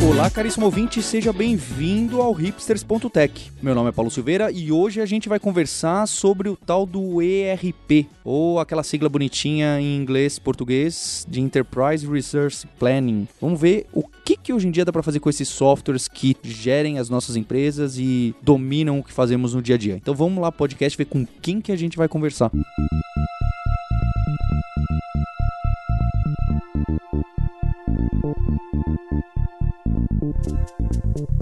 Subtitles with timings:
[0.00, 3.50] Olá, caríssimo ouvinte, seja bem-vindo ao hipsters.tech.
[3.60, 7.20] Meu nome é Paulo Silveira e hoje a gente vai conversar sobre o tal do
[7.20, 13.26] ERP, ou aquela sigla bonitinha em inglês português de Enterprise Resource Planning.
[13.40, 16.36] Vamos ver o que, que hoje em dia dá para fazer com esses softwares que
[16.44, 19.96] gerem as nossas empresas e dominam o que fazemos no dia a dia.
[19.96, 22.52] Então vamos lá, podcast, ver com quem que a gente vai conversar.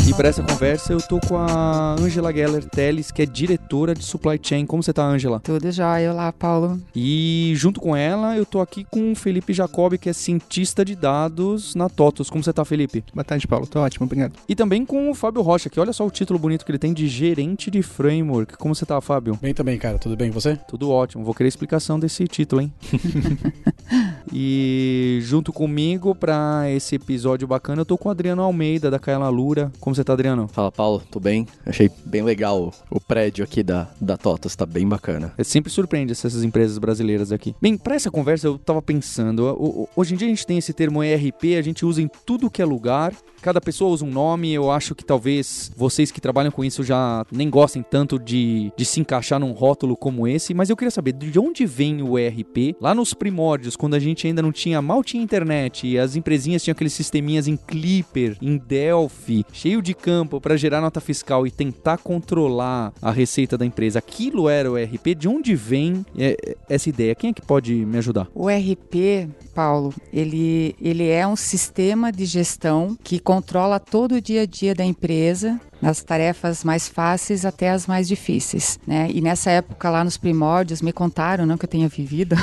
[0.07, 4.05] E para essa conversa eu tô com a Angela Geller Teles, que é diretora de
[4.05, 4.65] Supply Chain.
[4.65, 5.41] Como você tá, Angela?
[5.41, 6.13] Tudo jóia.
[6.13, 6.81] Olá, Paulo.
[6.95, 10.95] E junto com ela eu tô aqui com o Felipe Jacob, que é cientista de
[10.95, 12.31] dados na TOTOS.
[12.31, 13.03] Como você tá, Felipe?
[13.13, 13.67] Boa tarde, Paulo.
[13.67, 14.35] Tô ótimo, obrigado.
[14.49, 16.95] E também com o Fábio Rocha, que olha só o título bonito que ele tem
[16.95, 18.57] de gerente de framework.
[18.57, 19.37] Como você tá, Fábio?
[19.43, 19.99] Bem também, cara.
[19.99, 20.29] Tudo bem?
[20.29, 20.57] E você?
[20.69, 21.25] Tudo ótimo.
[21.25, 22.73] Vou querer explicação desse título, hein?
[24.33, 29.29] e junto comigo para esse episódio bacana eu tô com o Adriano Almeida da Kaela
[29.29, 29.73] Lura.
[29.81, 30.49] Como você tá, Adriano?
[30.49, 31.47] Fala, Paulo, tudo bem?
[31.65, 35.33] Achei bem legal o, prédio aqui da, da TOTOS, tá bem bacana.
[35.39, 37.55] É sempre surpreende essas empresas brasileiras aqui.
[37.61, 41.03] Bem, para essa conversa eu tava pensando, hoje em dia a gente tem esse termo
[41.03, 44.71] ERP, a gente usa em tudo que é lugar, cada pessoa usa um nome, eu
[44.71, 49.01] acho que talvez vocês que trabalham com isso já nem gostem tanto de, de se
[49.01, 52.77] encaixar num rótulo como esse, mas eu queria saber de onde vem o ERP?
[52.81, 56.63] Lá nos primórdios, quando a gente ainda não tinha, mal tinha internet e as empresinhas
[56.63, 61.51] tinham aqueles sisteminhas em Clipper, em Delphi, cheio de campo para gerar nota fiscal e
[61.51, 63.99] tentar controlar a receita da empresa.
[63.99, 65.15] Aquilo era o ERP?
[65.17, 67.15] De onde vem é, essa ideia?
[67.15, 68.29] Quem é que pode me ajudar?
[68.35, 74.43] O ERP, Paulo, ele, ele é um sistema de gestão que controla todo o dia
[74.43, 79.09] a dia da empresa nas tarefas mais fáceis até as mais difíceis, né?
[79.13, 82.37] E nessa época lá nos primórdios me contaram, não que eu tenha vivido,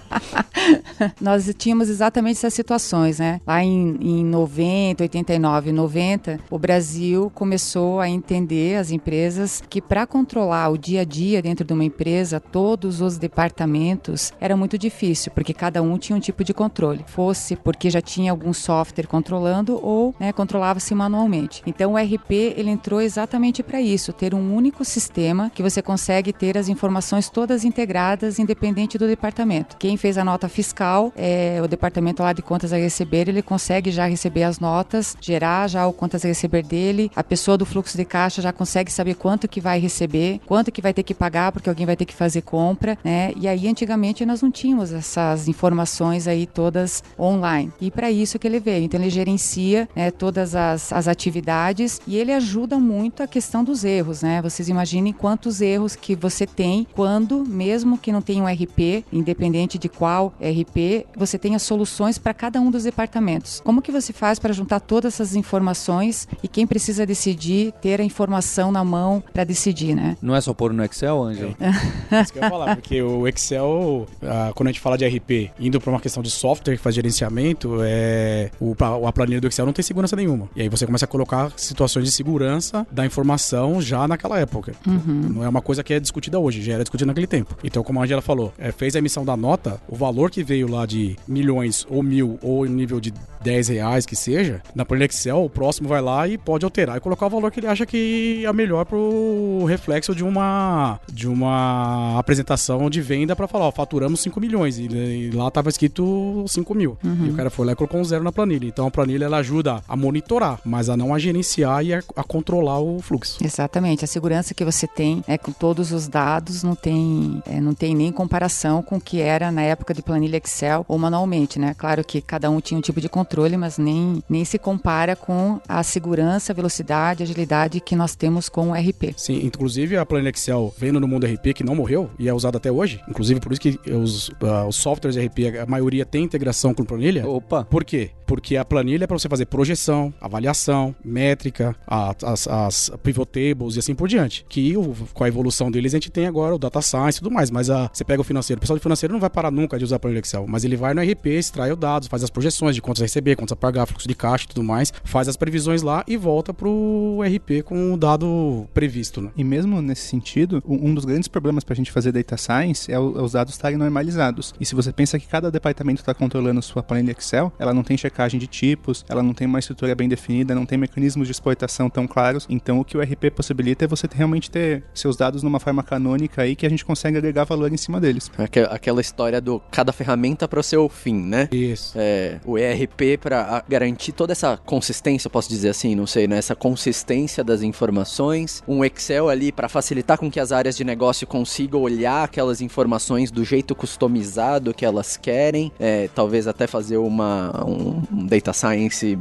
[1.20, 3.40] nós tínhamos exatamente essas situações, né?
[3.46, 10.06] Lá em, em 90, 89, 90, o Brasil começou a entender as empresas que para
[10.06, 15.32] controlar o dia a dia dentro de uma empresa, todos os departamentos era muito difícil,
[15.32, 19.78] porque cada um tinha um tipo de controle, fosse porque já tinha algum software controlando
[19.82, 21.62] ou né, controlava-se manualmente.
[21.66, 26.32] Então o RP ele entrou exatamente para isso, ter um único sistema que você consegue
[26.32, 29.76] ter as informações todas integradas, independente do departamento.
[29.76, 33.90] Quem fez a nota fiscal, é, o departamento lá de contas a receber, ele consegue
[33.90, 37.10] já receber as notas, gerar já o contas a receber dele.
[37.14, 40.82] A pessoa do fluxo de caixa já consegue saber quanto que vai receber, quanto que
[40.82, 43.32] vai ter que pagar porque alguém vai ter que fazer compra, né?
[43.36, 47.72] E aí antigamente nós não tínhamos essas informações aí todas online.
[47.80, 48.84] E para isso que ele veio.
[48.84, 53.84] Então ele gerencia né, todas as, as atividades e ele ajuda muito a questão dos
[53.84, 54.42] erros, né?
[54.42, 59.78] Vocês imaginem quantos erros que você tem quando, mesmo que não tenha um RP, independente
[59.78, 63.60] de qual RP, você tenha soluções para cada um dos departamentos.
[63.64, 68.04] Como que você faz para juntar todas essas informações e quem precisa decidir ter a
[68.04, 70.16] informação na mão para decidir, né?
[70.20, 71.56] Não é só pôr no Excel, Ângelo?
[71.60, 72.20] É.
[72.22, 75.50] Isso que eu ia falar, porque o Excel, ah, quando a gente fala de RP,
[75.58, 78.74] indo para uma questão de software que faz gerenciamento, é o,
[79.06, 80.48] a planilha do Excel não tem segurança nenhuma.
[80.54, 84.72] E aí você começa a colocar situações de segurança da informação já naquela época.
[84.86, 85.30] Uhum.
[85.34, 87.56] Não é uma coisa que é discutida hoje, já era discutida naquele tempo.
[87.62, 90.68] Então, como a Angela falou, é, fez a emissão da nota, o valor que veio
[90.68, 93.12] lá de milhões ou mil ou em nível de
[93.42, 97.00] 10 reais que seja, na planilha Excel, o próximo vai lá e pode alterar e
[97.00, 102.18] colocar o valor que ele acha que é melhor pro reflexo de uma de uma
[102.18, 106.74] apresentação de venda para falar, ó, faturamos 5 milhões e, e lá tava escrito 5
[106.74, 106.98] mil.
[107.02, 107.26] Uhum.
[107.26, 108.66] E o cara foi lá e colocou um zero na planilha.
[108.66, 112.24] Então a planilha ela ajuda a monitorar, mas a não a gerenciar e a, a
[112.24, 113.38] controlar o fluxo.
[113.44, 114.04] Exatamente.
[114.04, 117.94] A segurança que você tem é com todos os dados não tem, é, não tem
[117.94, 121.74] nem comparação com o que era na época de planilha Excel ou manualmente, né?
[121.76, 125.60] Claro que cada um tinha um tipo de controle, mas nem, nem se compara com
[125.68, 129.14] a segurança, velocidade, agilidade que nós temos com o RP.
[129.16, 132.58] Sim, inclusive a planilha Excel vendo no mundo RP que não morreu e é usada
[132.58, 136.74] até hoje, inclusive por isso que os, uh, os softwares RP, a maioria tem integração
[136.74, 137.26] com planilha.
[137.26, 137.64] Opa!
[137.64, 138.10] Por quê?
[138.26, 143.76] Porque a planilha é para você fazer projeção, avaliação, métrica, a, as, as pivot tables
[143.76, 144.44] e assim por diante.
[144.48, 147.32] Que o, com a evolução deles a gente tem agora o data science e tudo
[147.32, 147.50] mais.
[147.50, 149.84] Mas a, você pega o financeiro, o pessoal do financeiro não vai parar nunca de
[149.84, 152.74] usar a planilha Excel, mas ele vai no RP, extrai os dados, faz as projeções
[152.74, 155.36] de contas a receber, contas a pagar, fluxo de caixa e tudo mais, faz as
[155.36, 159.30] previsões lá e volta pro RP com o dado previsto, né?
[159.36, 162.98] E mesmo nesse sentido, um dos grandes problemas para a gente fazer data science é,
[162.98, 164.54] os dados estarem normalizados.
[164.58, 167.96] E se você pensa que cada departamento está controlando sua planilha Excel, ela não tem
[167.96, 171.90] checagem de tipos, ela não tem uma estrutura bem definida, não tem mecanismos de exportação
[171.90, 172.46] tão claros.
[172.48, 176.42] Então, o que o RP possibilita é você realmente ter seus dados numa forma canônica
[176.42, 178.30] aí que a gente consegue agregar valor em cima deles.
[178.70, 181.48] Aquela história do cada ferramenta para o seu fim, né?
[181.52, 181.92] Isso.
[181.96, 186.38] É, o ERP para garantir toda essa consistência, posso dizer assim, não sei, né?
[186.38, 191.26] Essa consistência das informações, um Excel ali para facilitar com que as áreas de negócio
[191.26, 197.64] consigam olhar aquelas informações do jeito customizado que elas querem, é, talvez até fazer uma
[197.66, 199.18] um, um data science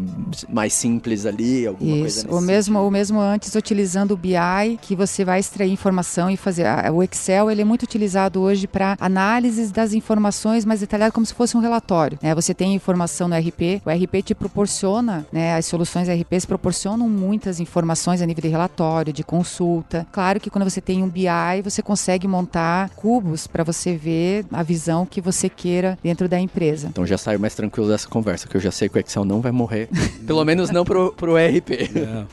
[0.48, 2.28] mais simples ali, alguma Isso.
[2.28, 6.38] coisa o mesmo, o mesmo antes utilizando o BI, que você vai extrair informação e
[6.38, 6.66] fazer.
[6.94, 11.34] O Excel ele é muito utilizado hoje para análises das informações mais detalhadas, como se
[11.34, 12.18] fosse um relatório.
[12.22, 12.34] Né?
[12.36, 15.56] Você tem informação no RP, o RP te proporciona, né?
[15.56, 20.08] as soluções RPs proporcionam muitas informações a nível de relatório, de consulta.
[20.12, 24.64] Claro que quando você tem um BI, você consegue montar cubos para você ver a
[24.64, 26.88] visão que você queira dentro da empresa.
[26.88, 29.42] Então já saio mais tranquilo dessa conversa, que eu já sei que o Excel não
[29.42, 29.90] vai morrer.
[30.26, 31.72] Pelo menos não pro, pro RP.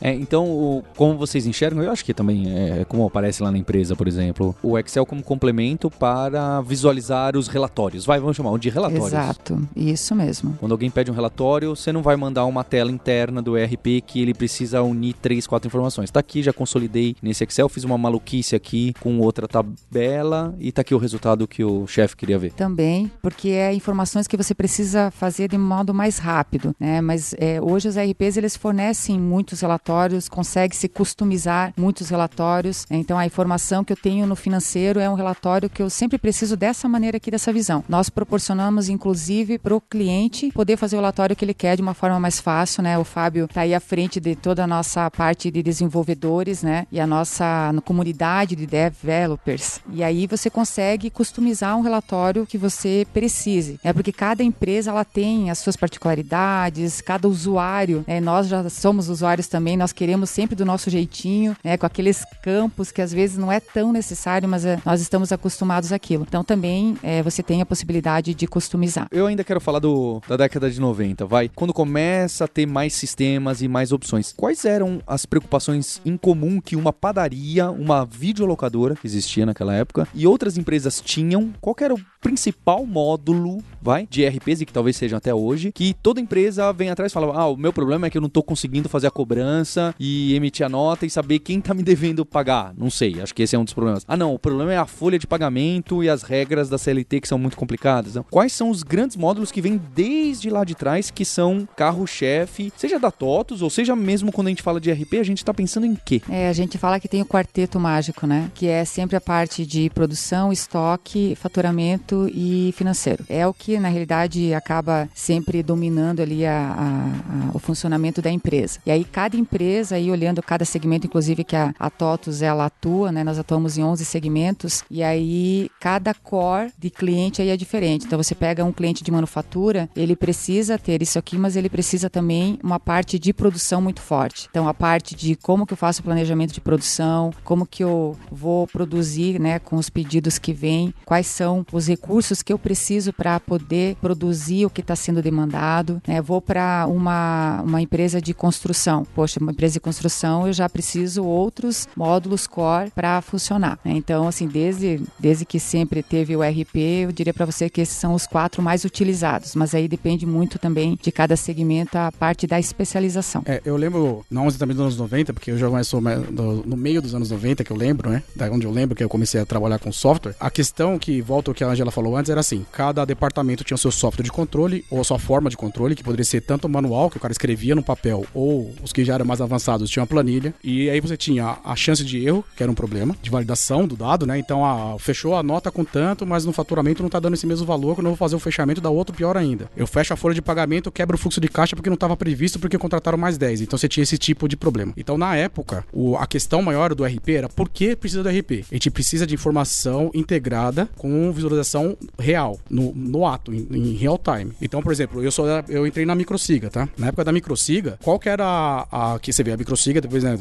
[0.00, 0.10] É.
[0.10, 3.58] é, então, o, como vocês enxergam, eu acho que também é como aparece lá na
[3.58, 8.04] empresa, por exemplo, o Excel como complemento para visualizar os relatórios.
[8.04, 9.08] Vai, vamos chamar de relatórios.
[9.08, 10.56] Exato, isso mesmo.
[10.58, 14.20] Quando alguém pede um relatório, você não vai mandar uma tela interna do ERP que
[14.20, 16.10] ele precisa unir três, quatro informações.
[16.10, 20.82] Tá aqui, já consolidei nesse Excel, fiz uma maluquice aqui com outra tabela e tá
[20.82, 22.52] aqui o resultado que o chefe queria ver.
[22.52, 27.00] Também, porque é informações que você precisa fazer de modo mais rápido, né?
[27.00, 32.86] Mas é, hoje os ERPs eles fornecem muitos relatórios, consegue se customizar muitos relatórios.
[32.90, 36.56] Então a informação que eu tenho no financeiro é um relatório que eu sempre preciso
[36.56, 37.84] dessa maneira aqui, dessa visão.
[37.88, 41.94] Nós proporcionamos, inclusive, para o cliente poder fazer o relatório que ele quer de uma
[41.94, 42.98] forma mais fácil, né?
[42.98, 46.86] O Fábio está aí à frente de toda a nossa parte de desenvolvedores, né?
[46.92, 49.80] E a nossa comunidade de developers.
[49.92, 55.04] E aí você consegue customizar um relatório que você precise, é porque cada empresa ela
[55.04, 58.20] tem as suas particularidades, cada usuário, né?
[58.20, 61.76] Nós já somos usuários também, nós queremos sempre do nosso jeitinho, né?
[61.76, 65.92] Com aqueles campos que às vezes não é tão necessário, mas é, nós estamos acostumados
[65.92, 66.24] àquilo.
[66.28, 69.06] Então também é, você tem a possibilidade de customizar.
[69.10, 71.48] Eu ainda quero falar do, da década de 90, vai.
[71.54, 76.60] Quando começa a ter mais sistemas e mais opções, quais eram as preocupações em comum
[76.60, 81.52] que uma padaria, uma videolocadora que existia naquela época e outras empresas tinham?
[81.60, 85.94] Qual era o principal módulo, vai, de RPs e que talvez sejam até hoje, que
[85.94, 88.42] toda empresa vem atrás e fala: "Ah, o meu problema é que eu não tô
[88.42, 92.74] conseguindo fazer a cobrança e emitir a nota e saber quem tá me devendo pagar".
[92.76, 94.04] Não sei, acho que esse é um dos problemas.
[94.08, 97.28] Ah, não, o problema é a folha de pagamento e as regras da CLT que
[97.28, 98.12] são muito complicadas.
[98.12, 102.72] Então, quais são os grandes módulos que vêm desde lá de trás que são carro-chefe,
[102.76, 105.52] seja da TOTUS ou seja mesmo quando a gente fala de RP, a gente tá
[105.52, 106.22] pensando em quê?
[106.28, 108.50] É, a gente fala que tem o quarteto mágico, né?
[108.54, 113.24] Que é sempre a parte de produção, estoque, faturamento e financeiro.
[113.28, 118.30] É o que, na realidade, acaba sempre dominando ali a, a, a, o funcionamento da
[118.30, 118.78] empresa.
[118.86, 123.12] E aí, cada empresa, aí olhando cada segmento, inclusive que a, a TOTUS ela atua,
[123.12, 123.24] né?
[123.24, 128.06] Nós atuamos em 11 segmentos, e aí cada core de cliente aí é diferente.
[128.06, 132.08] Então, você pega um cliente de manufatura, ele precisa ter isso aqui, mas ele precisa
[132.08, 134.46] também uma parte de produção muito forte.
[134.48, 138.16] Então, a parte de como que eu faço o planejamento de produção, como que eu
[138.30, 143.12] vou produzir, né, com os pedidos que vêm, quais são os recursos que eu preciso
[143.12, 146.00] para poder produzir o que está sendo demandado.
[146.06, 146.22] Né?
[146.22, 149.04] Vou para uma, uma empresa de construção.
[149.12, 153.76] Poxa, uma empresa de construção eu já preciso outros módulos core para funcionar.
[153.84, 153.94] Né?
[153.96, 157.96] Então, assim, desde, desde que sempre teve o RP, eu diria para você que esses
[157.96, 162.46] são os quatro mais utilizados, mas aí depende muito também de cada segmento a parte
[162.46, 163.42] da especialização.
[163.46, 167.14] É, eu lembro, não exatamente dos anos 90, porque eu já sou no meio dos
[167.14, 168.22] anos 90 que eu lembro, né?
[168.34, 170.34] Da onde eu lembro que eu comecei a trabalhar com software.
[170.38, 173.74] A questão que volta ao que a Angela falou antes era assim: cada departamento tinha
[173.74, 176.68] o seu software de controle ou a sua forma de controle, que poderia ser tanto
[176.68, 180.04] manual, que o cara escrevia no papel, ou os que já eram mais avançados tinham
[180.04, 180.54] a planilha.
[180.62, 183.96] E aí você tinha a chance de erro, que era um problema, de validação do
[183.96, 184.38] dado, né?
[184.38, 187.66] Então, a, fechou a nota com tanto, mas no faturamento não tá dando esse mesmo
[187.66, 189.70] valor, quando eu vou fazer o fechamento dá outro pior ainda.
[189.76, 192.58] Eu fecho a folha de pagamento, quebro o fluxo de caixa porque não estava previsto,
[192.58, 193.62] porque contrataram mais 10.
[193.62, 194.92] Então você tinha esse tipo de problema.
[194.96, 198.64] Então, na época, o, a questão maior do RP era por que precisa do RP?
[198.70, 204.18] A gente precisa de informação integrada com visualização real, no, no ato, em, em real
[204.18, 204.52] time.
[204.60, 206.88] Então, por exemplo, eu sou eu entrei na Microsiga, tá?
[206.96, 208.44] Na época da Microsiga, qual que era
[208.90, 210.38] a, a que você vê a Microsiga, depois né,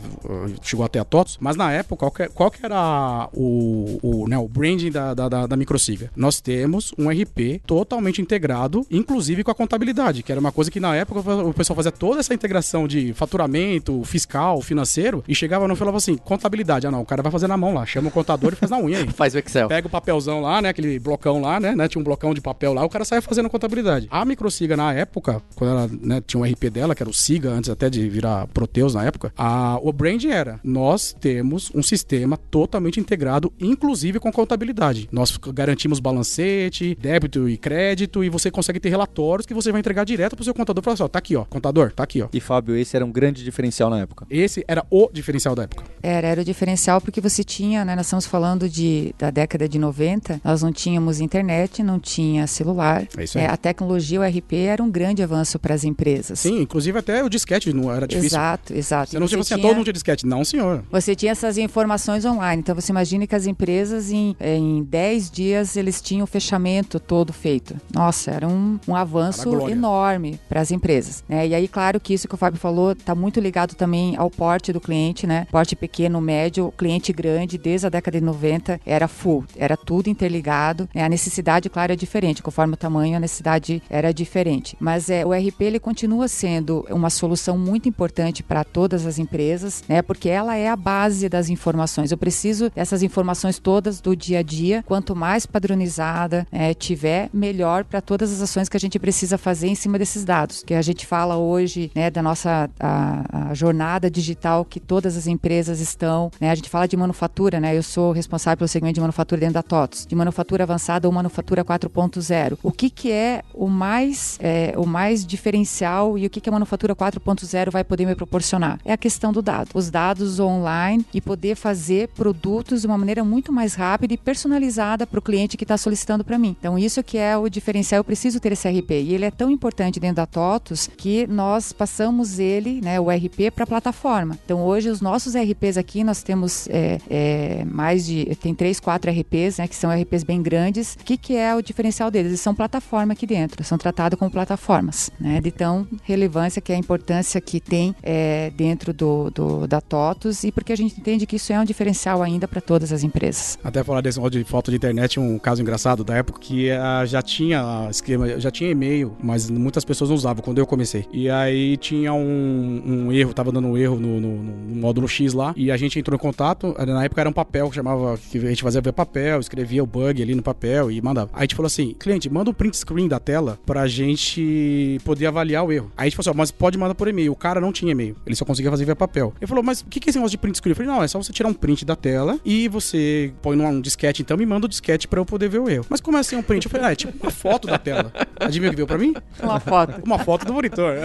[0.62, 4.38] chegou até a TOTS, mas na época, qual que, qual que era o, o, né,
[4.38, 6.12] o branding da, da, da, da Microsiga?
[6.15, 10.14] Nós temos um RP totalmente integrado, inclusive com a contabilidade.
[10.15, 13.13] Contabilidade, que era uma coisa que na época o pessoal fazia toda essa integração de
[13.13, 16.88] faturamento, fiscal, financeiro, e chegava no falava assim, contabilidade.
[16.88, 18.77] Ah, não, o cara vai fazer na mão lá, chama o contador e faz na
[18.77, 19.10] unha aí.
[19.15, 19.67] Faz o Excel.
[19.67, 20.69] Pega o papelzão lá, né?
[20.69, 21.75] Aquele blocão lá, né?
[21.75, 24.07] né, Tinha um blocão de papel lá, o cara saia fazendo contabilidade.
[24.12, 27.50] A Microsiga, na época, quando ela né, tinha um RP dela, que era o Siga,
[27.50, 32.38] antes até de virar Proteus na época, a, o brand era: nós temos um sistema
[32.38, 35.07] totalmente integrado, inclusive com contabilidade.
[35.12, 40.04] Nós garantimos balancete, débito e crédito, e você consegue ter relatórios que você vai entregar
[40.05, 42.27] direto pro seu contador e falar assim: ó, tá aqui, ó, contador, tá aqui, ó.
[42.31, 44.25] E Fábio, esse era um grande diferencial na época.
[44.29, 45.83] Esse era o diferencial da época.
[46.01, 47.95] Era, era o diferencial porque você tinha, né?
[47.95, 53.07] Nós estamos falando de, da década de 90, nós não tínhamos internet, não tinha celular.
[53.17, 53.45] É isso aí.
[53.45, 56.39] É, a tecnologia, o RP, era um grande avanço para as empresas.
[56.39, 58.38] Sim, inclusive até o disquete não era difícil.
[58.38, 59.12] Exato, exato.
[59.12, 60.25] Você não E tinha, assim, todo mundo tinha disquete.
[60.25, 60.83] Não, senhor.
[60.91, 62.62] Você tinha essas informações online.
[62.62, 67.33] Então você imagine que as empresas em, em 10 dias eles tinham o fechamento todo
[67.33, 67.75] feito.
[67.93, 69.75] Nossa, era um, um avanço glória.
[69.95, 71.23] Enorme para as empresas.
[71.27, 71.47] Né?
[71.47, 74.73] E aí, claro que isso que o Fábio falou está muito ligado também ao porte
[74.73, 75.47] do cliente, né?
[75.49, 80.89] Porte pequeno, médio, cliente grande, desde a década de 90 era full, era tudo interligado.
[80.93, 81.03] né?
[81.03, 82.43] A necessidade, claro, é diferente.
[82.43, 84.75] Conforme o tamanho, a necessidade era diferente.
[84.79, 89.83] Mas é, o RP ele continua sendo uma solução muito importante para todas as empresas,
[89.87, 90.01] né?
[90.01, 92.11] Porque ela é a base das informações.
[92.11, 94.83] Eu preciso dessas informações todas do dia a dia.
[94.85, 99.67] Quanto mais padronizada é, tiver, melhor para todas as ações que a gente precisa fazer
[99.67, 100.63] em cima desses dados.
[100.63, 105.27] Que a gente fala hoje, né, da nossa a, a jornada digital que todas as
[105.27, 106.32] empresas estão.
[106.39, 106.50] Né?
[106.50, 107.77] A gente fala de manufatura, né?
[107.77, 111.63] Eu sou responsável pelo segmento de manufatura dentro da TOTOS, de manufatura avançada ou manufatura
[111.63, 112.58] 4.0.
[112.63, 116.51] O que que é o mais é, o mais diferencial e o que que a
[116.51, 118.80] manufatura 4.0 vai poder me proporcionar?
[118.84, 119.70] É a questão do dado.
[119.74, 125.06] Os dados online e poder fazer produtos de uma maneira muito mais rápida e personalizada
[125.06, 126.56] para o cliente que está solicitando para mim.
[126.60, 128.00] Então, isso que é o diferencial.
[128.00, 128.92] Eu preciso ter esse RP.
[128.92, 133.51] E ele é tão importante dentro da TOTOS que nós passamos ele, né, o RP,
[133.53, 134.38] para a plataforma.
[134.45, 138.25] Então, hoje, os nossos RPs aqui, nós temos é, é, mais de.
[138.36, 140.95] Tem três, quatro RPs, né, que são RPs bem grandes.
[141.00, 142.31] O que, que é o diferencial deles?
[142.31, 146.75] Eles são plataforma aqui dentro, são tratados como plataformas, né, de tão relevância que é
[146.75, 151.25] a importância que tem é, dentro do, do, da TOTOS e porque a gente entende
[151.25, 153.57] que isso é um diferencial ainda para todas as empresas.
[153.63, 157.05] Até falar desse modo de foto de internet, um caso engraçado da época que ah,
[157.05, 161.05] já tinha esquema, já tinha e-mail, mas muitas pessoas não usavam quando eu comecei.
[161.12, 165.33] E aí tinha um, um erro, tava dando um erro no, no- no módulo X
[165.33, 166.75] lá, e a gente entrou em contato.
[166.85, 169.85] Na época era um papel que chamava, que a gente fazia ver papel, escrevia o
[169.85, 171.29] bug ali no papel e mandava.
[171.33, 175.25] Aí a gente falou assim: cliente, manda um print screen da tela pra gente poder
[175.27, 175.91] avaliar o erro.
[175.97, 177.31] Aí a gente falou assim: mas pode mandar por e-mail.
[177.31, 179.33] O cara não tinha e-mail, ele só conseguia fazer via papel.
[179.39, 180.71] Ele falou: mas o que é esse negócio de print screen?
[180.71, 183.81] Eu falei: não, é só você tirar um print da tela e você põe num
[183.81, 185.85] disquete então e manda o disquete pra eu poder ver o erro.
[185.89, 186.65] Mas como é assim um print?
[186.65, 188.12] Eu falei: ah, é tipo uma foto da tela.
[188.39, 189.13] Adivinha o que veio pra mim?
[189.45, 190.01] Uma foto.
[190.05, 190.95] Uma foto do monitor.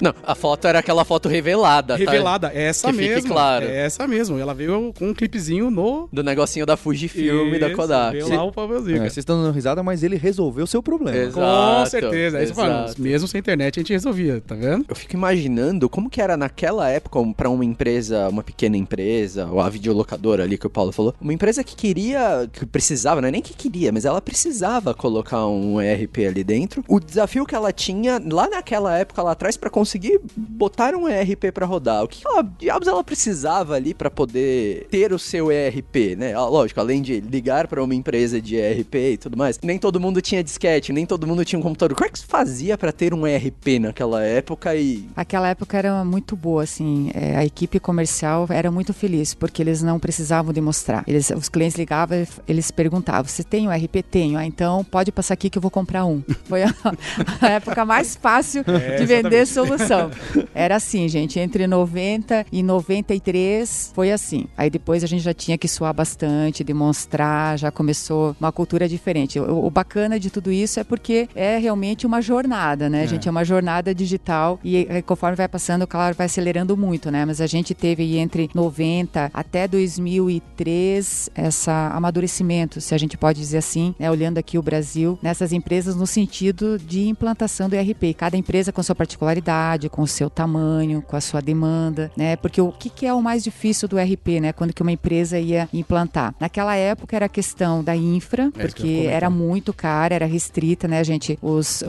[0.00, 1.98] Não, a foto era aquela foto revelada, tá?
[1.98, 3.30] Revelada, é essa Que fique mesmo.
[3.32, 3.64] claro.
[3.66, 4.38] É essa mesmo.
[4.38, 6.08] Ela veio com um clipezinho no.
[6.12, 8.12] Do negocinho da Fujifilm e da Kodak.
[8.12, 8.96] Veio lá o papelzinho.
[8.98, 11.16] É, vocês estão dando risada, mas ele resolveu o seu problema.
[11.16, 11.80] Exato.
[11.80, 12.38] Com certeza.
[12.38, 12.84] É isso que eu falo.
[12.84, 13.02] exato.
[13.02, 14.84] Mesmo sem internet a gente resolvia, tá vendo?
[14.88, 19.60] Eu fico imaginando como que era naquela época pra uma empresa, uma pequena empresa, ou
[19.60, 23.32] a videolocadora ali que o Paulo falou, uma empresa que queria, que precisava, não é
[23.32, 25.97] nem que queria, mas ela precisava colocar um ERP
[26.28, 26.84] ali dentro.
[26.86, 31.52] O desafio que ela tinha lá naquela época lá atrás pra conseguir botar um ERP
[31.52, 32.04] pra rodar.
[32.04, 36.34] O que ela, diabos ela precisava ali pra poder ter o seu ERP, né?
[36.34, 40.00] Ah, Lógico, além de ligar pra uma empresa de ERP e tudo mais, nem todo
[40.00, 41.96] mundo tinha disquete, nem todo mundo tinha um computador.
[41.96, 46.04] Como é que se fazia pra ter um ERP naquela época e Aquela época era
[46.04, 51.04] muito boa, assim, é, a equipe comercial era muito feliz, porque eles não precisavam demonstrar.
[51.06, 54.02] Eles, os clientes ligavam, eles perguntavam, você tem um RP?
[54.10, 56.22] Tenho, ah, então pode passar aqui que eu vou comprar um.
[56.44, 56.74] Foi a,
[57.40, 60.10] a época mais fácil de vender solução.
[60.54, 64.46] Era assim, gente, entre 90 e 93 foi assim.
[64.56, 69.38] Aí depois a gente já tinha que suar bastante, demonstrar, já começou uma cultura diferente.
[69.40, 73.28] O, o bacana de tudo isso é porque é realmente uma jornada, né, gente?
[73.28, 77.24] É uma jornada digital e eh, conforme vai passando, claro, vai acelerando muito, né?
[77.24, 83.58] Mas a gente teve entre 90 até 2003 essa amadurecimento, se a gente pode dizer
[83.58, 84.10] assim, né?
[84.10, 88.14] Olhando aqui o Brasil, nessas empresas no sentido de implantação do ERP.
[88.16, 92.36] Cada empresa com sua particularidade, com o seu tamanho, com a sua demanda, né?
[92.36, 94.52] Porque o que, que é o mais difícil do ERP, né?
[94.52, 96.34] Quando que uma empresa ia implantar?
[96.40, 101.02] Naquela época era a questão da infra, É porque era muito cara, era restrita, né,
[101.04, 101.38] gente?
[101.42, 101.82] Os,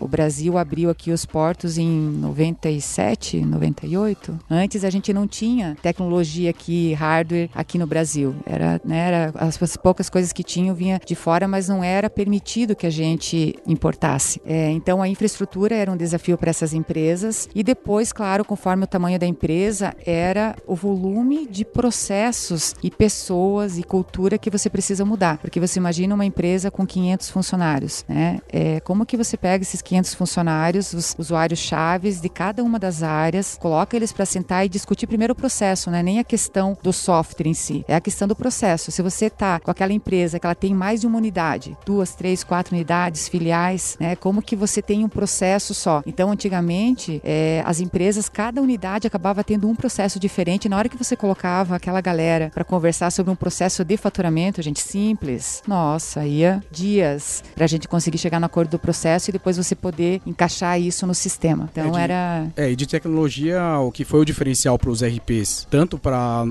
[0.00, 4.38] o Brasil abriu aqui os portos em 97, 98.
[4.50, 8.34] Antes a gente não tinha tecnologia aqui, hardware aqui no Brasil.
[8.44, 12.08] Era, né, era as, as poucas coisas que tinham vinha de fora, mas não era
[12.08, 14.40] permitido que a gente gente importasse.
[14.44, 18.86] É, então a infraestrutura era um desafio para essas empresas e depois, claro, conforme o
[18.86, 25.04] tamanho da empresa, era o volume de processos e pessoas e cultura que você precisa
[25.04, 25.38] mudar.
[25.38, 28.40] Porque você imagina uma empresa com 500 funcionários, né?
[28.48, 33.02] É, como que você pega esses 500 funcionários, os usuários chaves de cada uma das
[33.02, 36.76] áreas, coloca eles para sentar e discutir primeiro o processo, não é nem a questão
[36.82, 38.90] do software em si, é a questão do processo.
[38.90, 42.44] Se você está com aquela empresa que ela tem mais de uma unidade, duas, três,
[42.44, 44.16] quatro unidades, filiais, né?
[44.16, 46.02] Como que você tem um processo só?
[46.06, 50.68] Então, antigamente, é, as empresas, cada unidade acabava tendo um processo diferente.
[50.68, 54.80] Na hora que você colocava aquela galera para conversar sobre um processo de faturamento, gente,
[54.80, 59.56] simples, nossa, ia dias para a gente conseguir chegar no acordo do processo e depois
[59.56, 61.68] você poder encaixar isso no sistema.
[61.72, 65.02] Então É de- era É, e de tecnologia, o que foi o diferencial para os
[65.02, 66.44] RPs, tanto para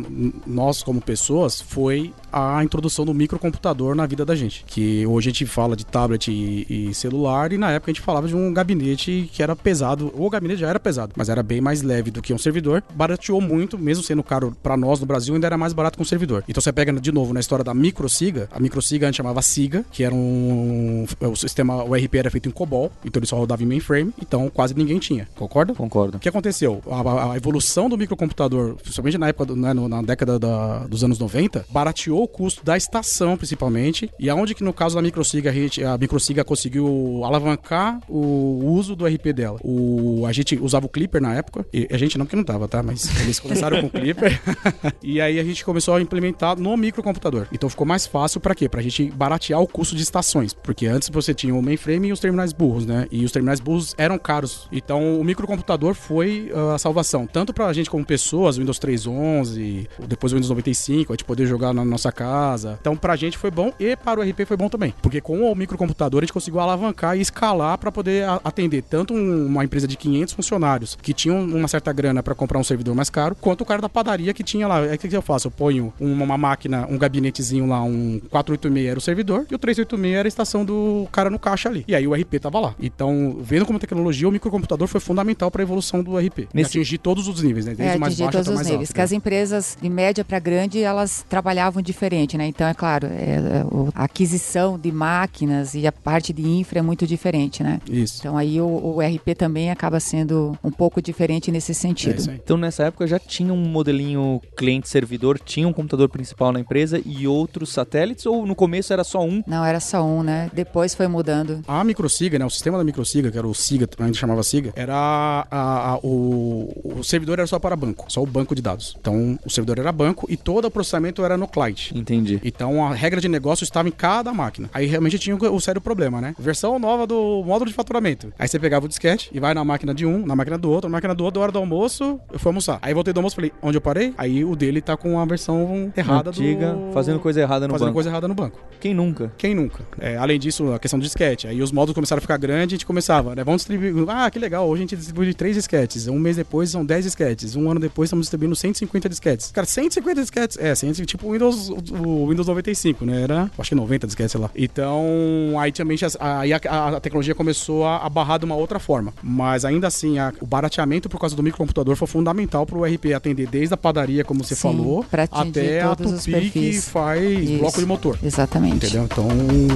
[0.46, 4.64] nós como pessoas, foi a introdução do microcomputador na vida da gente.
[4.68, 8.02] Que hoje a gente fala de tablet e, e celular, e na época a gente
[8.04, 10.12] falava de um gabinete que era pesado.
[10.16, 12.84] O gabinete já era pesado, mas era bem mais leve do que um servidor.
[12.94, 16.06] Barateou muito, mesmo sendo caro para nós no Brasil, ainda era mais barato que um
[16.06, 16.44] servidor.
[16.48, 19.86] Então você pega de novo na história da microsiga, a microsiga a gente chamava SIGA,
[19.92, 21.06] que era um.
[21.22, 24.50] O sistema, o RP era feito em COBOL, então ele só rodava em mainframe, então
[24.50, 25.28] quase ninguém tinha.
[25.36, 25.74] Concorda?
[25.74, 26.18] Concordo.
[26.18, 26.82] O que aconteceu?
[26.90, 31.20] A, a- evolução do microcomputador, principalmente na época, do- né, na década da- dos anos
[31.20, 35.54] 90, barateou o custo da estação, principalmente, e aonde que no caso da microsiga, a,
[35.54, 39.60] gente, a microsiga conseguiu alavancar o uso do RP dela.
[39.64, 42.68] O, a gente usava o Clipper na época, e a gente não, porque não tava,
[42.68, 42.82] tá?
[42.82, 44.40] Mas eles começaram com o Clipper,
[45.04, 47.48] e aí a gente começou a implementar no microcomputador.
[47.52, 48.70] Então ficou mais fácil pra quê?
[48.70, 52.20] Pra gente baratear o custo de estações, porque antes você tinha o mainframe e os
[52.20, 53.08] terminais burros, né?
[53.12, 54.68] E os terminais burros eram caros.
[54.72, 60.32] Então o microcomputador foi ah, a salvação, tanto pra gente como pessoas, Windows 3.11, depois
[60.32, 62.78] o Windows 95, a gente poder jogar na nossa casa.
[62.80, 65.56] Então pra gente foi bom e para o RP foi bom também, porque com o
[65.56, 69.96] microcomputador a gente conseguiu alavancar e escalar pra poder atender tanto um- uma empresa de
[69.98, 73.66] 500 funcionários que tinham uma certa grana pra comprar um servidor mais caro, quanto o
[73.66, 74.86] cara da padaria que tinha lá.
[74.86, 75.48] É o que eu faço?
[75.48, 80.14] Eu ponho uma, máquina, um gabinetezinho lá, um 486 era o servidor e o 386
[80.16, 81.86] era a estação do cara no caixa ali.
[81.88, 82.76] E aí o RP tava lá.
[82.80, 86.48] Então, vendo como tecnologia, o microcomputador foi fundamental para a evolução do RP.
[86.54, 87.74] Nesse- atingir todos os níveis, né?
[87.76, 88.90] Desde É, o mais baixo todos até o os mais níveis.
[88.90, 88.96] alto.
[88.96, 92.46] Que as empresas de média para grande, elas trabalhavam diferente, né?
[92.48, 96.82] Então, é claro, é, é, a aquisição de máquinas e a parte de infra é
[96.82, 97.80] muito diferente, né?
[97.90, 98.18] Isso.
[98.20, 102.30] Então, aí o, o RP também acaba sendo um pouco diferente nesse É sentido.
[102.30, 102.36] aí.
[102.44, 107.28] Então nessa época já tinha um modelinho cliente-servidor, tinha um computador principal na empresa e
[107.28, 109.44] outros satélites, ou no começo era só um?
[109.48, 110.50] Não, era só um, né?
[110.54, 111.62] Depois foi mudando.
[111.68, 112.46] A microsiga, né?
[112.46, 116.00] O sistema da microsiga, que era o SIGA, a gente chamava SIGA, era a- a-
[116.04, 118.96] o, o servidor era só para banco, só o banco de dados.
[119.00, 121.92] Então, o servidor era banco e todo o processamento era no client.
[121.94, 122.40] Entendi.
[122.44, 124.70] Então a regra de negócio estava em cada máquina.
[124.74, 126.36] Aí realmente tinha o, o sério problema, né?
[126.40, 128.32] Versão nova do módulo de faturamento.
[128.38, 130.90] Aí você pegava o disquete e vai na máquina de um, na máquina do outro,
[130.90, 132.80] na máquina do outro, hora do almoço, eu fui almoçar.
[132.82, 134.14] Aí voltei do almoço e falei, onde eu parei?
[134.18, 136.92] Aí o dele tá com a versão errada Antiga, do.
[136.94, 137.94] fazendo coisa errada no fazendo banco.
[137.96, 138.60] coisa errada no banco.
[138.80, 139.32] Quem nunca?
[139.38, 139.84] Quem nunca?
[140.00, 141.48] É, além disso, a questão do disquete.
[141.48, 143.44] Aí os módulos começaram a ficar grandes, a gente começava, né?
[143.44, 143.94] Vamos distribuir.
[144.10, 146.08] Ah, que legal, hoje a gente distribui três disquetes.
[146.08, 147.56] Um mês depois são 10 disquetes.
[147.56, 149.52] Um ano depois estamos distribuindo 150 disquetes.
[149.52, 150.58] Cara, 150 disquetes.
[150.58, 153.22] É, 100, tipo o Windows, o Windows 95, né?
[153.22, 154.50] Era, acho que 90 disquetes, sei lá.
[154.56, 158.80] Então, aí também já- aí a, a- tecnologia começou a, a barrar de uma outra
[158.80, 159.14] forma.
[159.24, 163.14] Mas ainda assim, a- o barateamento por causa do microcomputador foi fundamental para o RP
[163.16, 167.60] atender desde a padaria, como você Sim, falou, até a Tupi que faz Isso.
[167.60, 168.18] bloco de motor.
[168.24, 168.86] Exatamente.
[168.86, 169.04] Entendeu?
[169.06, 169.28] Então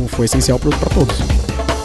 [0.09, 1.78] foi essencial para todos.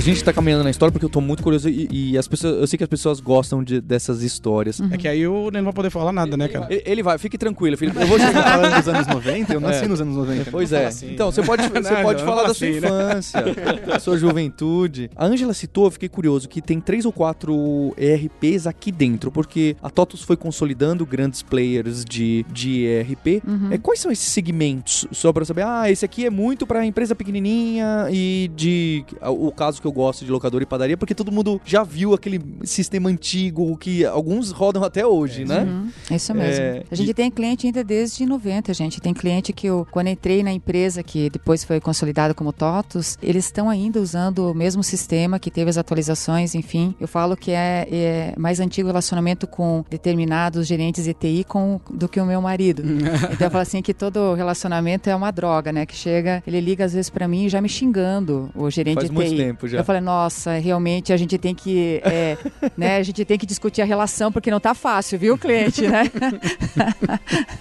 [0.00, 2.56] A gente tá caminhando na história porque eu tô muito curioso e, e as pessoas,
[2.58, 4.80] eu sei que as pessoas gostam de- dessas histórias.
[4.90, 6.66] É que aí o não vai poder falar nada, né, cara?
[6.70, 8.00] Ele, ele vai, fique tranquilo, Felipe.
[8.00, 8.42] Eu vou chegar.
[8.50, 9.88] falando dos anos 90, eu nasci É.
[9.88, 10.38] nos anos 90.
[10.44, 10.46] né?
[10.50, 10.86] Pois é.
[10.86, 11.12] assim.
[11.12, 12.86] Então, você pode, você Não, pode não, falar não da sua assim, né?
[12.88, 13.42] infância,
[13.86, 15.10] da sua juventude.
[15.14, 19.76] A Ângela citou, eu fiquei curioso, que tem três ou quatro ERPs aqui dentro, porque
[19.82, 23.42] a TOTUS foi consolidando grandes players de, de ERP.
[23.70, 25.06] É, quais são esses segmentos?
[25.12, 29.04] Só pra saber, ah, esse aqui é muito pra empresa pequenininha e de...
[29.26, 32.40] O caso que eu gosto de locadora e padaria, porque todo mundo já viu aquele
[32.64, 35.60] sistema antigo que alguns rodam até hoje, né?
[35.62, 36.62] Uhum, isso mesmo.
[36.64, 39.00] É, a gente e- tem cliente ainda desde 90, gente.
[39.00, 43.44] Tem cliente que eu, quando entrei na empresa, que depois foi consolidada como TOTUS, eles
[43.46, 46.94] estão ainda usando o mesmo sistema que teve as atualizações, enfim.
[47.00, 51.80] Eu falo que é, é mais antigo o relacionamento com determinados gerentes de TI com,
[51.90, 52.82] do que o meu marido.
[53.32, 55.86] então eu falo assim que todo relacionamento é uma droga, né?
[55.86, 59.14] Que chega, ele liga às vezes pra mim já me xingando, o gerente Faz de
[59.14, 59.36] muito TI.
[59.36, 59.79] tempo já.
[59.80, 62.36] Eu falei, nossa, realmente a gente tem que, é,
[62.76, 66.04] né, a gente tem que discutir a relação porque não tá fácil, viu, cliente, né?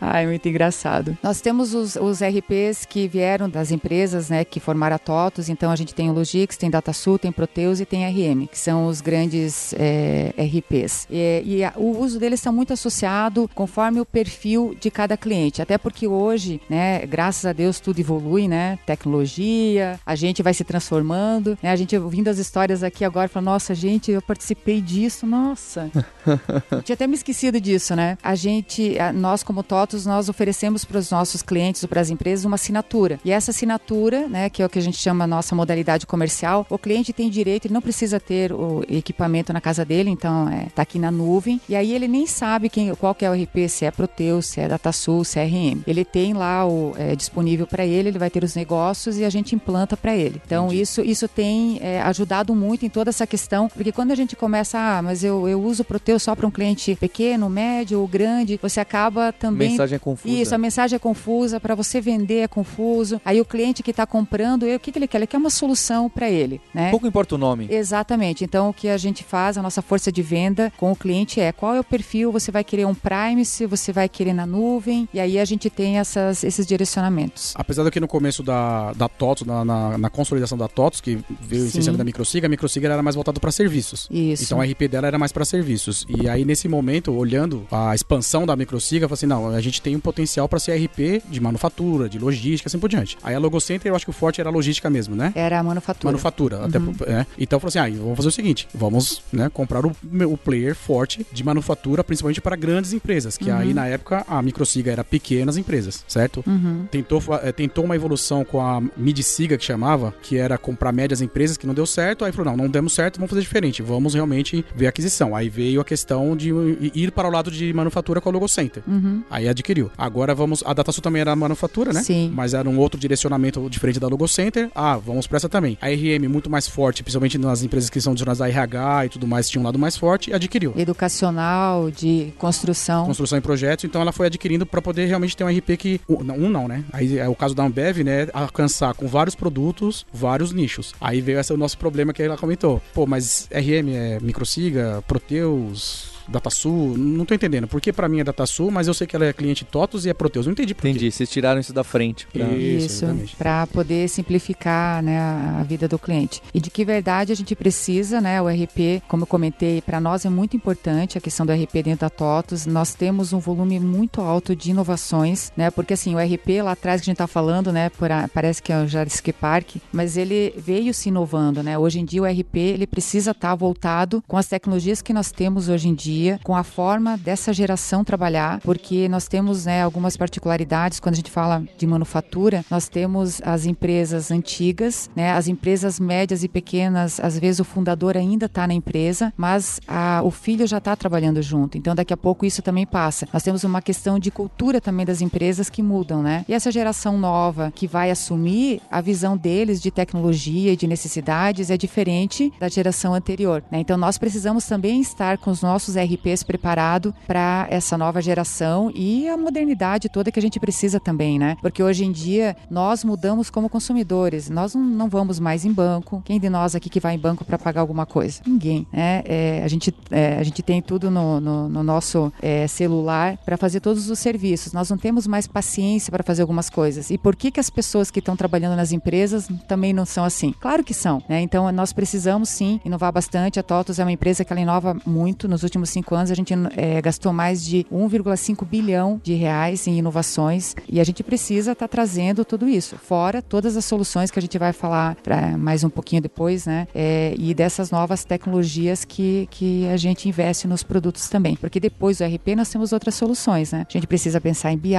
[0.00, 1.16] Ai, muito engraçado.
[1.22, 5.70] Nós temos os, os RPs que vieram das empresas, né, que formaram a TOTUS, então
[5.70, 9.00] a gente tem o Logix, tem DataSul, tem Proteus e tem RM, que são os
[9.00, 11.06] grandes é, RPs.
[11.10, 15.60] E, e a- o uso deles está muito associado conforme o perfil de cada cliente,
[15.62, 20.64] até porque hoje, né, graças a Deus tudo evolui, né, tecnologia, a gente vai se
[20.64, 25.26] transformando, né, a gente ouvindo as histórias aqui agora, fala, nossa, gente, eu participei disso,
[25.26, 25.90] nossa.
[26.84, 28.18] Tinha até me esquecido disso, né?
[28.22, 32.44] A gente, nós como TOTOS, nós oferecemos para os nossos clientes ou para as empresas
[32.44, 33.20] uma assinatura.
[33.24, 36.66] E essa assinatura, né, que é o que a gente chama a nossa modalidade comercial,
[36.68, 40.66] o cliente tem direito, ele não precisa ter o equipamento na casa dele, então é,
[40.74, 41.60] tá aqui na nuvem.
[41.68, 44.60] E aí ele nem sabe quem, qual que é o RP, se é Proteus, se
[44.60, 45.82] é DataSul, se é RM.
[45.86, 49.30] Ele tem lá o é, disponível para ele, ele vai ter os negócios e a
[49.30, 50.40] gente implanta para ele.
[50.44, 54.36] Então isso, isso tem é, ajudado muito em toda essa questão, porque quando a gente
[54.36, 58.08] começa, ah, mas eu, eu uso o Proteus só para um cliente pequeno, médio ou
[58.08, 60.34] grande, você acaba também Mensagem é confusa.
[60.34, 63.20] isso, a mensagem é confusa, para você vender é confuso.
[63.24, 65.18] Aí o cliente que está comprando, o que, que ele quer?
[65.18, 66.90] Ele quer uma solução para ele, né?
[66.90, 67.68] Pouco importa o nome.
[67.70, 68.44] Exatamente.
[68.44, 71.52] Então, o que a gente faz, a nossa força de venda com o cliente é
[71.52, 75.08] qual é o perfil, você vai querer um Prime, se você vai querer na nuvem,
[75.12, 77.52] e aí a gente tem essas, esses direcionamentos.
[77.54, 81.15] Apesar do que no começo da, da TOTOS, na, na, na consolidação da TOTOS, que
[81.40, 81.68] veio Sim.
[81.68, 84.08] essencialmente da Microsiga, a Microsiga era mais voltada para serviços.
[84.10, 84.44] Isso.
[84.44, 86.06] Então a RP dela era mais para serviços.
[86.08, 89.80] E aí, nesse momento, olhando a expansão da Microsiga, eu falei assim: não, a gente
[89.80, 93.16] tem um potencial para ser RP de manufatura, de logística, assim por diante.
[93.22, 95.32] Aí a Logocenter, eu acho que o forte era a logística mesmo, né?
[95.34, 96.12] Era a manufatura.
[96.12, 96.64] Manufatura.
[96.64, 96.78] Até,
[97.10, 97.26] é.
[97.38, 99.92] Então falou assim: ah, vamos fazer o seguinte: vamos né, comprar o,
[100.28, 103.36] o player forte de manufatura, principalmente para grandes empresas.
[103.36, 106.42] Que aí na época a Microsiga era pequenas empresas, certo?
[106.46, 106.86] Uhum.
[106.90, 111.56] Tentou, eh, tentou uma evolução com a Midsiga, que chamava, que era comprar médias empresas,
[111.56, 112.24] que não deu certo.
[112.24, 113.82] Aí falou: não, não demos certo, vamos fazer diferente.
[113.82, 115.34] Vamos realmente ver a aquisição.
[115.34, 116.50] Aí veio a questão de
[116.94, 118.82] ir para o lado de manufatura com a Logocenter.
[118.86, 119.22] Uhum.
[119.30, 119.90] Aí adquiriu.
[119.96, 120.62] Agora vamos.
[120.66, 122.02] A DataSul também era manufatura, né?
[122.02, 122.32] Sim.
[122.34, 124.70] Mas era um outro direcionamento diferente da Logocenter.
[124.74, 125.78] Ah, vamos para essa também.
[125.80, 129.26] A RM, muito mais forte, principalmente nas empresas que são direcionadas da RH e tudo
[129.26, 130.72] mais, tinha um lado mais forte, adquiriu.
[130.76, 133.06] Educacional, de construção.
[133.06, 136.00] Construção e projetos, então ela foi adquirindo para poder realmente ter um RP que.
[136.08, 136.84] Um um não, né?
[136.92, 138.26] Aí é o caso da Ambev, né?
[138.32, 140.94] Alcançar com vários produtos, vários nichos.
[141.00, 142.80] Aí veio esse o nosso problema que ela comentou.
[142.94, 146.15] Pô, mas RM é Microsiga, Proteus.
[146.28, 147.66] DataSul, não tô entendendo.
[147.68, 150.10] Por que pra mim é DataSul, mas eu sei que ela é cliente TOTUS e
[150.10, 150.46] é Proteus.
[150.46, 150.88] Não entendi por quê.
[150.90, 152.26] Entendi, vocês tiraram isso da frente.
[152.32, 153.06] pra- Isso,
[153.38, 156.42] para poder simplificar né, a vida do cliente.
[156.54, 158.40] E de que verdade a gente precisa, né?
[158.42, 162.00] O RP, como eu comentei, para nós é muito importante a questão do RP dentro
[162.00, 162.66] da TOTUS.
[162.66, 165.70] Nós temos um volume muito alto de inovações, né?
[165.70, 167.90] Porque assim, o RP lá atrás que a gente tá falando, né?
[167.90, 171.78] Por a- parece que é o Jurassic Park, mas ele veio se inovando, né?
[171.78, 175.68] Hoje em dia o RP ele precisa estar voltado com as tecnologias que nós temos
[175.68, 181.00] hoje em dia, com a forma dessa geração trabalhar, porque nós temos né, algumas particularidades
[181.00, 182.64] quando a gente fala de manufatura.
[182.70, 187.20] Nós temos as empresas antigas, né, as empresas médias e pequenas.
[187.20, 191.40] Às vezes o fundador ainda está na empresa, mas a- o filho já está trabalhando
[191.42, 191.76] junto.
[191.78, 193.28] Então daqui a pouco isso também passa.
[193.32, 196.44] Nós temos uma questão de cultura também das empresas que mudam, né?
[196.48, 201.70] E essa geração nova que vai assumir a visão deles de tecnologia e de necessidades
[201.70, 203.62] é diferente da geração anterior.
[203.70, 203.78] né?
[203.80, 209.28] Então nós precisamos também estar com os nossos RPs preparados para essa nova geração e
[209.28, 211.56] a modernidade toda que a gente precisa também, né?
[211.60, 214.48] Porque hoje em dia nós mudamos como consumidores.
[214.48, 216.22] Nós não, não vamos mais em banco.
[216.24, 218.40] Quem de nós aqui que vai em banco para pagar alguma coisa?
[218.46, 218.86] Ninguém.
[218.92, 219.22] Né?
[219.24, 223.56] É, a, gente, é, a gente tem tudo no, no, no nosso é, celular para
[223.56, 224.72] fazer todos os serviços.
[224.72, 227.10] Nós não temos mais paciência para fazer algumas coisas.
[227.10, 230.54] E por que, que as pessoas que estão trabalhando nas empresas também não são assim?
[230.60, 231.22] Claro que são.
[231.28, 231.40] Né?
[231.40, 233.58] Então nós precisamos sim inovar bastante.
[233.58, 236.52] A TOTUS é uma empresa que ela inova muito nos últimos cinco anos, a gente
[236.76, 241.88] é, gastou mais de 1,5 bilhão de reais em inovações e a gente precisa estar
[241.88, 245.16] tá trazendo tudo isso, fora todas as soluções que a gente vai falar
[245.58, 246.86] mais um pouquinho depois, né?
[246.94, 251.56] É, e dessas novas tecnologias que, que a gente investe nos produtos também.
[251.56, 253.86] Porque depois do RP nós temos outras soluções, né?
[253.88, 254.90] A gente precisa pensar em BI,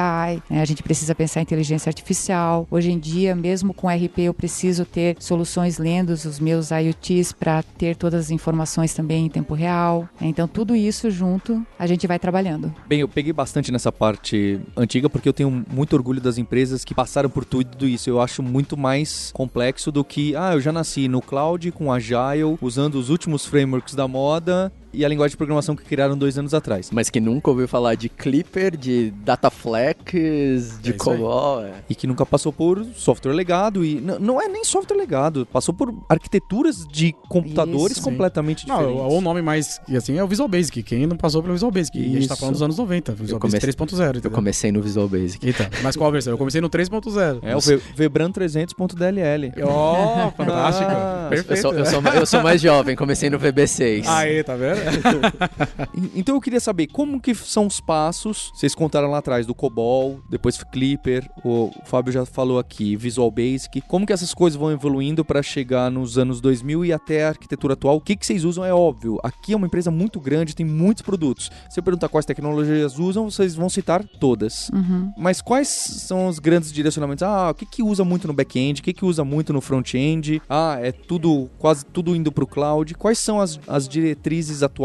[0.49, 0.62] né?
[0.62, 2.67] a gente precisa pensar em inteligência artificial.
[2.71, 7.62] Hoje em dia, mesmo com RP, eu preciso ter soluções lendo os meus IoTs para
[7.62, 10.07] ter todas as informações também em tempo real.
[10.19, 12.73] Então, tudo isso junto a gente vai trabalhando.
[12.88, 16.93] Bem, eu peguei bastante nessa parte antiga porque eu tenho muito orgulho das empresas que
[16.93, 18.10] passaram por tudo isso.
[18.10, 22.58] Eu acho muito mais complexo do que, ah, eu já nasci no cloud com Agile,
[22.62, 26.55] usando os últimos frameworks da moda e a linguagem de programação que criaram dois anos
[26.55, 26.89] atrás.
[26.91, 31.63] Mas que nunca ouviu falar de Clipper, de Dataflex, de é COBOL.
[31.63, 31.73] É.
[31.88, 33.86] E que nunca passou por software legado.
[33.86, 38.67] E não é nem software legado, passou por arquiteturas de computadores Isso, completamente sim.
[38.67, 38.95] diferentes.
[38.97, 40.81] Não, o nome mais assim é o Visual Basic.
[40.81, 41.97] Quem não passou pelo Visual Basic?
[41.99, 42.07] Isso.
[42.07, 44.25] E a gente tá falando dos anos 90, Visual Basic 3.0.
[44.25, 45.45] Eu comecei no Visual Basic.
[45.45, 46.33] Eita, mas qual versão?
[46.33, 47.39] Eu comecei no 3.0.
[47.43, 47.60] É, o
[47.95, 49.53] Vebran 300.dll.
[49.63, 50.89] Oh, fantástico.
[50.89, 51.53] Ah, Perfeito.
[51.53, 54.05] Eu sou, eu, sou, eu sou mais jovem, comecei no VB6.
[54.07, 54.87] Aí, tá vendo?
[56.15, 58.52] então eu queria saber como que são os passos.
[58.54, 63.82] Vocês contaram lá atrás do COBOL, depois Clipper, o Fábio já falou aqui, Visual Basic.
[63.82, 67.73] Como que essas coisas vão evoluindo para chegar nos anos 2000 e até a arquitetura
[67.73, 67.97] atual?
[67.97, 69.19] O que, que vocês usam é óbvio.
[69.23, 71.50] Aqui é uma empresa muito grande, tem muitos produtos.
[71.69, 74.69] Se eu perguntar quais tecnologias usam, vocês vão citar todas.
[74.69, 75.12] Uhum.
[75.17, 77.23] Mas quais são os grandes direcionamentos?
[77.23, 78.82] Ah, o que, que usa muito no back-end?
[78.82, 80.41] O que, que usa muito no front-end?
[80.50, 82.93] Ah, é tudo, quase tudo indo para o cloud.
[82.95, 84.76] Quais são as, as diretrizes atuais?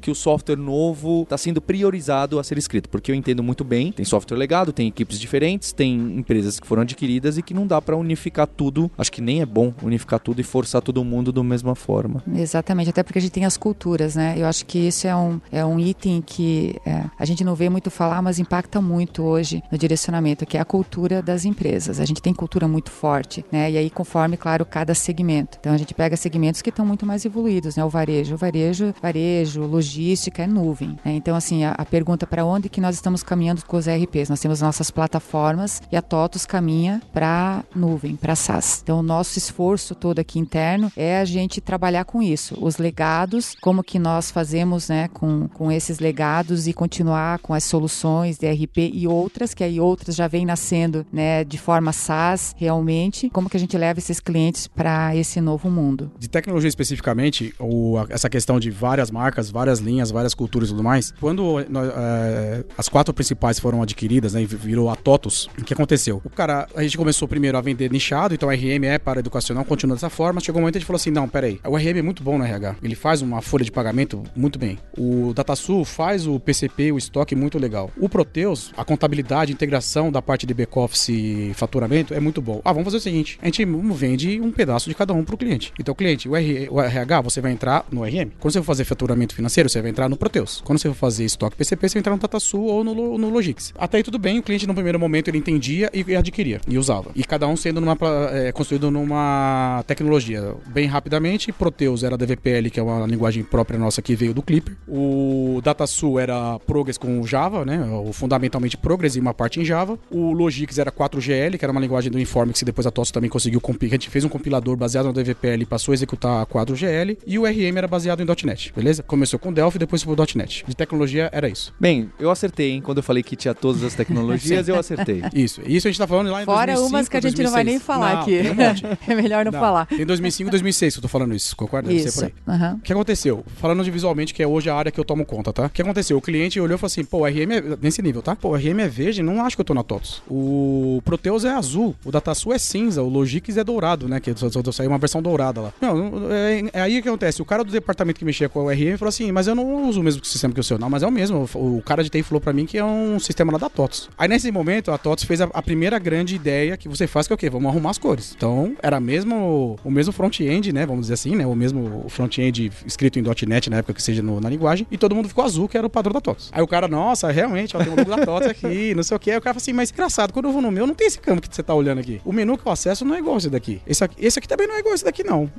[0.00, 3.92] Que o software novo está sendo priorizado a ser escrito, porque eu entendo muito bem,
[3.92, 7.80] tem software legado, tem equipes diferentes, tem empresas que foram adquiridas e que não dá
[7.80, 8.90] para unificar tudo.
[8.98, 12.22] Acho que nem é bom unificar tudo e forçar todo mundo da mesma forma.
[12.34, 14.34] Exatamente, até porque a gente tem as culturas, né?
[14.36, 17.68] Eu acho que isso é um, é um item que é, a gente não vê
[17.68, 22.00] muito falar, mas impacta muito hoje no direcionamento, que é a cultura das empresas.
[22.00, 23.70] A gente tem cultura muito forte, né?
[23.70, 25.58] E aí conforme, claro, cada segmento.
[25.60, 27.84] Então a gente pega segmentos que estão muito mais evoluídos, né?
[27.84, 30.96] O varejo, o varejo, varejo varejo, logística, é nuvem.
[31.04, 31.12] Né?
[31.12, 34.28] Então, assim, a, a pergunta para onde que nós estamos caminhando com os ERPs?
[34.28, 38.80] Nós temos nossas plataformas e a TOTOS caminha para nuvem, para SaaS.
[38.82, 42.56] Então, o nosso esforço todo aqui interno é a gente trabalhar com isso.
[42.60, 47.64] Os legados, como que nós fazemos né, com, com esses legados e continuar com as
[47.64, 52.54] soluções de ERP e outras, que aí outras já vêm nascendo né, de forma SaaS
[52.56, 53.28] realmente.
[53.30, 56.10] Como que a gente leva esses clientes para esse novo mundo?
[56.18, 60.82] De tecnologia especificamente, ou essa questão de várias marcas, várias linhas, várias culturas e tudo
[60.82, 61.12] mais.
[61.20, 66.20] Quando é, as quatro principais foram adquiridas, né, virou a TOTUS, o que aconteceu?
[66.24, 69.64] O cara, a gente começou primeiro a vender nichado, então o RM é para educacional,
[69.64, 70.40] continua dessa forma.
[70.40, 72.38] Chegou um momento que a gente falou assim: não, peraí, o RM é muito bom
[72.38, 72.76] no RH.
[72.82, 74.78] Ele faz uma folha de pagamento muito bem.
[74.96, 77.90] O DataSul faz o PCP, o estoque muito legal.
[77.96, 82.60] O Proteus, a contabilidade, a integração da parte de back-office e faturamento é muito bom.
[82.64, 85.38] Ah, vamos fazer o seguinte: a gente vende um pedaço de cada um para o
[85.38, 85.72] cliente.
[85.78, 88.30] Então, o cliente, o, o RH, você vai entrar no RM.
[88.38, 90.60] Quando você for fazer faturamento financeiro, você vai entrar no Proteus.
[90.64, 93.72] Quando você for fazer estoque PCP, você vai entrar no TataSul ou no, no Logix.
[93.78, 97.12] Até aí tudo bem, o cliente no primeiro momento ele entendia e, adquiria e usava.
[97.14, 97.96] E cada um sendo numa,
[98.32, 100.54] é, construído numa tecnologia.
[100.66, 104.76] Bem rapidamente, Proteus era DVPL, que é uma linguagem própria nossa que veio do Clipper.
[104.88, 107.80] O DataSul era Progress com Java, né?
[107.84, 109.98] O, fundamentalmente Progress e uma parte em Java.
[110.10, 113.30] O Logix era 4GL, que era uma linguagem do Informix, e depois a TOS também
[113.30, 113.92] conseguiu compilar.
[113.92, 117.18] A gente fez um compilador baseado no DVPL e passou a executar 4GL.
[117.26, 118.87] E o RM era baseado em .NET, beleza?
[118.88, 119.02] Beleza?
[119.02, 120.64] Começou com Delphi, depois foi pro .NET.
[120.66, 121.74] De tecnologia era isso.
[121.78, 122.80] Bem, eu acertei, hein?
[122.80, 125.22] Quando eu falei que tinha todas as tecnologias, eu acertei.
[125.34, 125.60] Isso.
[125.66, 127.44] Isso a gente tá falando lá em Fora 2005, umas que a gente 2006.
[127.44, 128.42] não vai nem falar não, aqui.
[128.42, 129.86] Tem um é melhor não, não, falar.
[129.86, 131.88] Tem 2005 e 2006 que eu tô falando isso, concorda?
[131.88, 132.18] Deve isso.
[132.18, 132.60] ser por aí.
[132.60, 132.74] Uhum.
[132.76, 133.44] O que aconteceu?
[133.56, 135.66] Falando de visualmente, que é hoje a área que eu tomo conta, tá?
[135.66, 136.16] O que aconteceu?
[136.16, 138.34] O cliente olhou e falou assim, pô, o RM é nesse nível, tá?
[138.34, 140.22] Pô, o RM é verde, não acho que eu tô na TOTOS.
[140.28, 144.20] O Proteus é azul, o DataSul é cinza, o Logix é dourado, né?
[144.20, 144.32] Que
[144.72, 145.72] saiu uma versão dourada lá.
[145.80, 147.42] Não, é, é aí que acontece.
[147.42, 150.00] O cara do departamento que mexia com o RM falou assim, mas eu não uso
[150.00, 150.78] o mesmo sistema que o seu.
[150.78, 151.48] Não, mas é o mesmo.
[151.54, 154.08] O, cara de TI falou pra mim que é um sistema lá da TOTS.
[154.16, 157.32] Aí nesse momento, a TOTS fez a, a, primeira grande ideia que você faz, que
[157.32, 157.50] é o quê?
[157.50, 158.34] Vamos arrumar as cores.
[158.36, 160.86] Então, era mesmo o mesmo front-end, né?
[160.86, 161.46] Vamos dizer assim, né?
[161.46, 164.86] O mesmo front-end escrito em .NET na época que seja no, na linguagem.
[164.90, 166.50] E todo mundo ficou azul, que era o padrão da TOTS.
[166.52, 169.20] Aí o cara, nossa, realmente, ó, tem um logo da TOTS aqui, não sei o
[169.20, 169.30] que.
[169.30, 171.18] Aí o cara fala assim, mas engraçado, quando eu vou no meu, não tem esse
[171.18, 172.20] campo que você tá olhando aqui.
[172.24, 173.80] O menu que eu acesso não é igual esse daqui.
[173.86, 175.50] Esse aqui, esse aqui também não é igual esse daqui, não.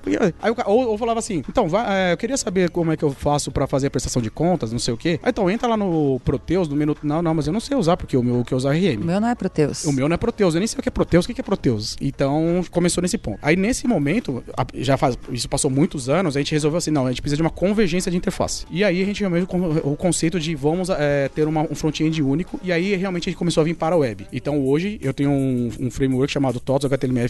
[0.41, 3.08] Aí ou, ou falava assim, então, vai, é, eu queria saber como é que eu
[3.09, 5.19] eu faço pra fazer a prestação de contas, não sei o quê.
[5.23, 6.95] Ah, então entra lá no Proteus, no menu.
[7.03, 8.73] Não, não, mas eu não sei usar, porque o meu que eu uso é O
[8.73, 9.03] RM.
[9.05, 9.85] meu não é Proteus.
[9.85, 11.43] O meu não é Proteus, eu nem sei o que é Proteus, o que é
[11.43, 11.97] Proteus.
[12.01, 13.39] Então começou nesse ponto.
[13.41, 14.43] Aí nesse momento,
[14.75, 17.41] já faz, isso passou muitos anos, a gente resolveu assim, não, a gente precisa de
[17.41, 18.65] uma convergência de interface.
[18.71, 19.47] E aí a gente realmente
[19.83, 23.37] o conceito de vamos é, ter uma- um front-end único, e aí realmente a gente
[23.37, 24.27] começou a vir para a web.
[24.31, 27.29] Então hoje eu tenho um, um framework chamado TOTS HTML,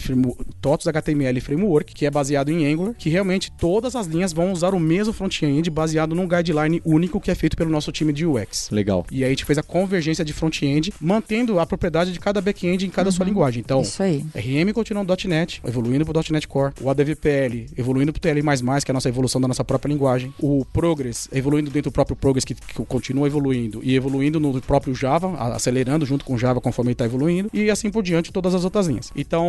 [0.60, 4.74] TOTS HTML Framework, que é baseado em Angular, que realmente todas as linhas vão usar
[4.74, 8.68] o mesmo front-end baseado num guideline único que é feito pelo nosso time de UX.
[8.70, 9.06] Legal.
[9.10, 12.86] E aí a gente fez a convergência de front-end, mantendo a propriedade de cada back-end
[12.86, 13.60] em cada sua linguagem.
[13.60, 14.24] Então, Isso aí.
[14.34, 16.72] RM continua no .NET, evoluindo pro .NET Core.
[16.80, 18.42] O ADVPL evoluindo pro TL++,
[18.84, 20.32] que é a nossa evolução da nossa própria linguagem.
[20.38, 23.80] O Progress evoluindo dentro do próprio Progress, que, que continua evoluindo.
[23.82, 27.50] E evoluindo no próprio Java, acelerando junto com o Java conforme ele tá evoluindo.
[27.52, 29.10] E assim por diante, todas as outras linhas.
[29.16, 29.48] Então,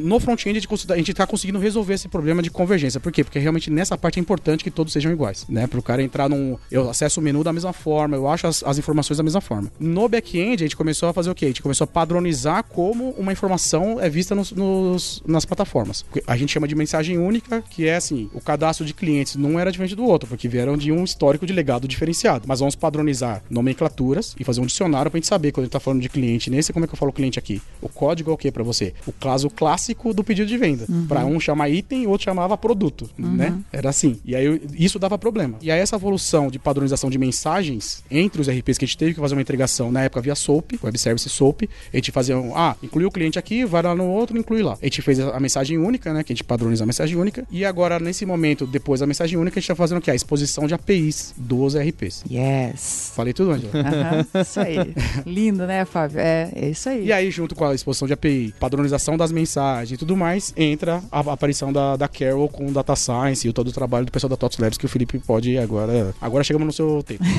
[0.00, 2.98] no front-end, a gente cons- a gente tá conseguindo resolver esse problema de convergência.
[3.00, 3.22] Por quê?
[3.24, 5.66] Porque realmente nessa parte é importante que todos sejam iguais, né?
[5.66, 6.56] Pro cara entrar num...
[6.70, 9.70] Eu acesso o menu da mesma forma, eu acho as, as informações da mesma forma.
[9.78, 11.46] No back-end, a gente começou a fazer o quê?
[11.46, 16.04] A gente começou a padronizar como uma informação é vista nos, nos- nas plataformas.
[16.26, 19.70] A gente chama de mensagem única, que é assim, o cadastro de clientes não era
[19.70, 22.44] diferente do outro, porque vieram de um histórico de legado diferenciado.
[22.46, 25.80] Mas vamos padronizar nomenclaturas e fazer um dicionário pra gente saber quando a gente tá
[25.80, 27.60] falando de cliente nesse, como é que eu falo cliente aqui?
[27.80, 28.94] O código é o que pra você?
[29.06, 30.86] O caso clássico do pedido de venda.
[31.08, 33.58] Pra um chamar item e o outro chamava produto, né?
[33.72, 34.20] Era assim.
[34.24, 35.58] E aí isso dava problema.
[35.60, 39.14] E aí essa evolução de padronização de mensagens entre os RPs que a gente teve
[39.14, 42.56] que fazer uma integração na época via SOAP, Web Service SOAP, a gente fazia um,
[42.56, 44.78] ah, inclui o cliente aqui, vai lá no outro, inclui lá.
[44.80, 47.64] A gente fez a mensagem única, né, que a gente padroniza a mensagem única, e
[47.64, 50.10] agora nesse momento, depois da mensagem única, a gente tá fazendo o que?
[50.10, 52.24] A exposição de APIs dos RPs.
[52.30, 53.12] Yes.
[53.14, 53.72] Falei tudo, Angela?
[53.74, 54.76] Aham, isso aí.
[55.26, 56.18] Lindo, né, Fábio?
[56.18, 57.06] É, é isso aí.
[57.06, 61.02] E aí, junto com a exposição de API, padronização das mensagens e tudo mais, entra
[61.10, 64.28] a aparição da, da Carol com o Data Science e todo o trabalho do pessoal
[64.28, 66.14] da TOTS Labs que o Felipe pode agora.
[66.20, 67.24] Agora chegamos no seu tempo.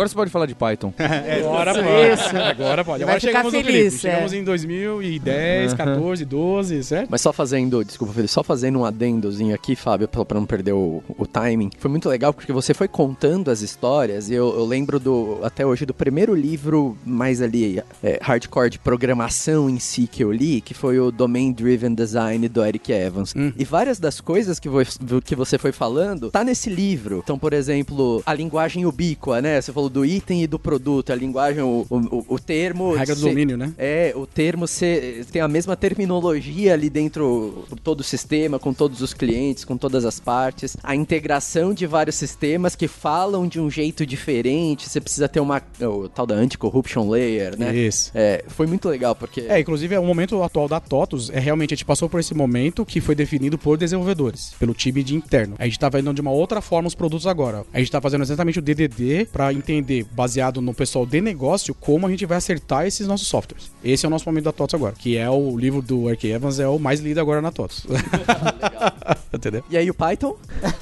[0.00, 0.94] Agora você pode falar de Python.
[0.98, 2.12] Agora Isso, pode.
[2.22, 2.36] isso.
[2.38, 3.04] Agora pode.
[3.04, 3.98] Vai Agora chegamos no feliz, Felipe.
[3.98, 4.36] Chegamos é.
[4.38, 7.08] em 2010, 14, 12, certo?
[7.10, 10.72] Mas só fazendo, desculpa, Felipe, só fazendo um adendozinho aqui, Fábio, pra, pra não perder
[10.72, 11.68] o, o timing.
[11.78, 15.66] Foi muito legal porque você foi contando as histórias e eu, eu lembro do, até
[15.66, 20.62] hoje, do primeiro livro mais ali, é, hardcore de programação em si que eu li,
[20.62, 23.34] que foi o Domain Driven Design do Eric Evans.
[23.36, 23.52] Hum.
[23.54, 27.20] E várias das coisas que, vo- que você foi falando tá nesse livro.
[27.22, 29.60] Então, por exemplo, a linguagem ubíqua, né?
[29.60, 32.94] Você falou do item e do produto, a linguagem, o, o, o termo...
[32.94, 33.72] Regra do domínio, né?
[33.76, 39.00] é, o termo ser, tem a mesma terminologia ali dentro todo o sistema, com todos
[39.00, 40.76] os clientes, com todas as partes.
[40.82, 44.88] A integração de vários sistemas que falam de um jeito diferente.
[44.88, 45.62] Você precisa ter uma.
[45.80, 47.74] O tal da anti-corruption layer, né?
[47.74, 48.10] Isso.
[48.14, 49.42] É, foi muito legal, porque.
[49.42, 52.34] É, inclusive, é o momento atual da TOTUS é realmente, a gente passou por esse
[52.34, 55.56] momento que foi definido por desenvolvedores, pelo time de interno.
[55.58, 57.64] A gente tá vendo de uma outra forma os produtos agora.
[57.72, 59.79] A gente tá fazendo exatamente o DDD pra entender,
[60.12, 63.70] baseado no pessoal de negócio, como a gente vai acertar esses nossos softwares.
[63.82, 66.58] Esse é o nosso momento da TOTUS agora, que é o livro do Eric Evans,
[66.58, 67.86] é o mais lido agora na TOTUS.
[69.32, 69.62] Entendeu?
[69.70, 70.36] E aí o Python?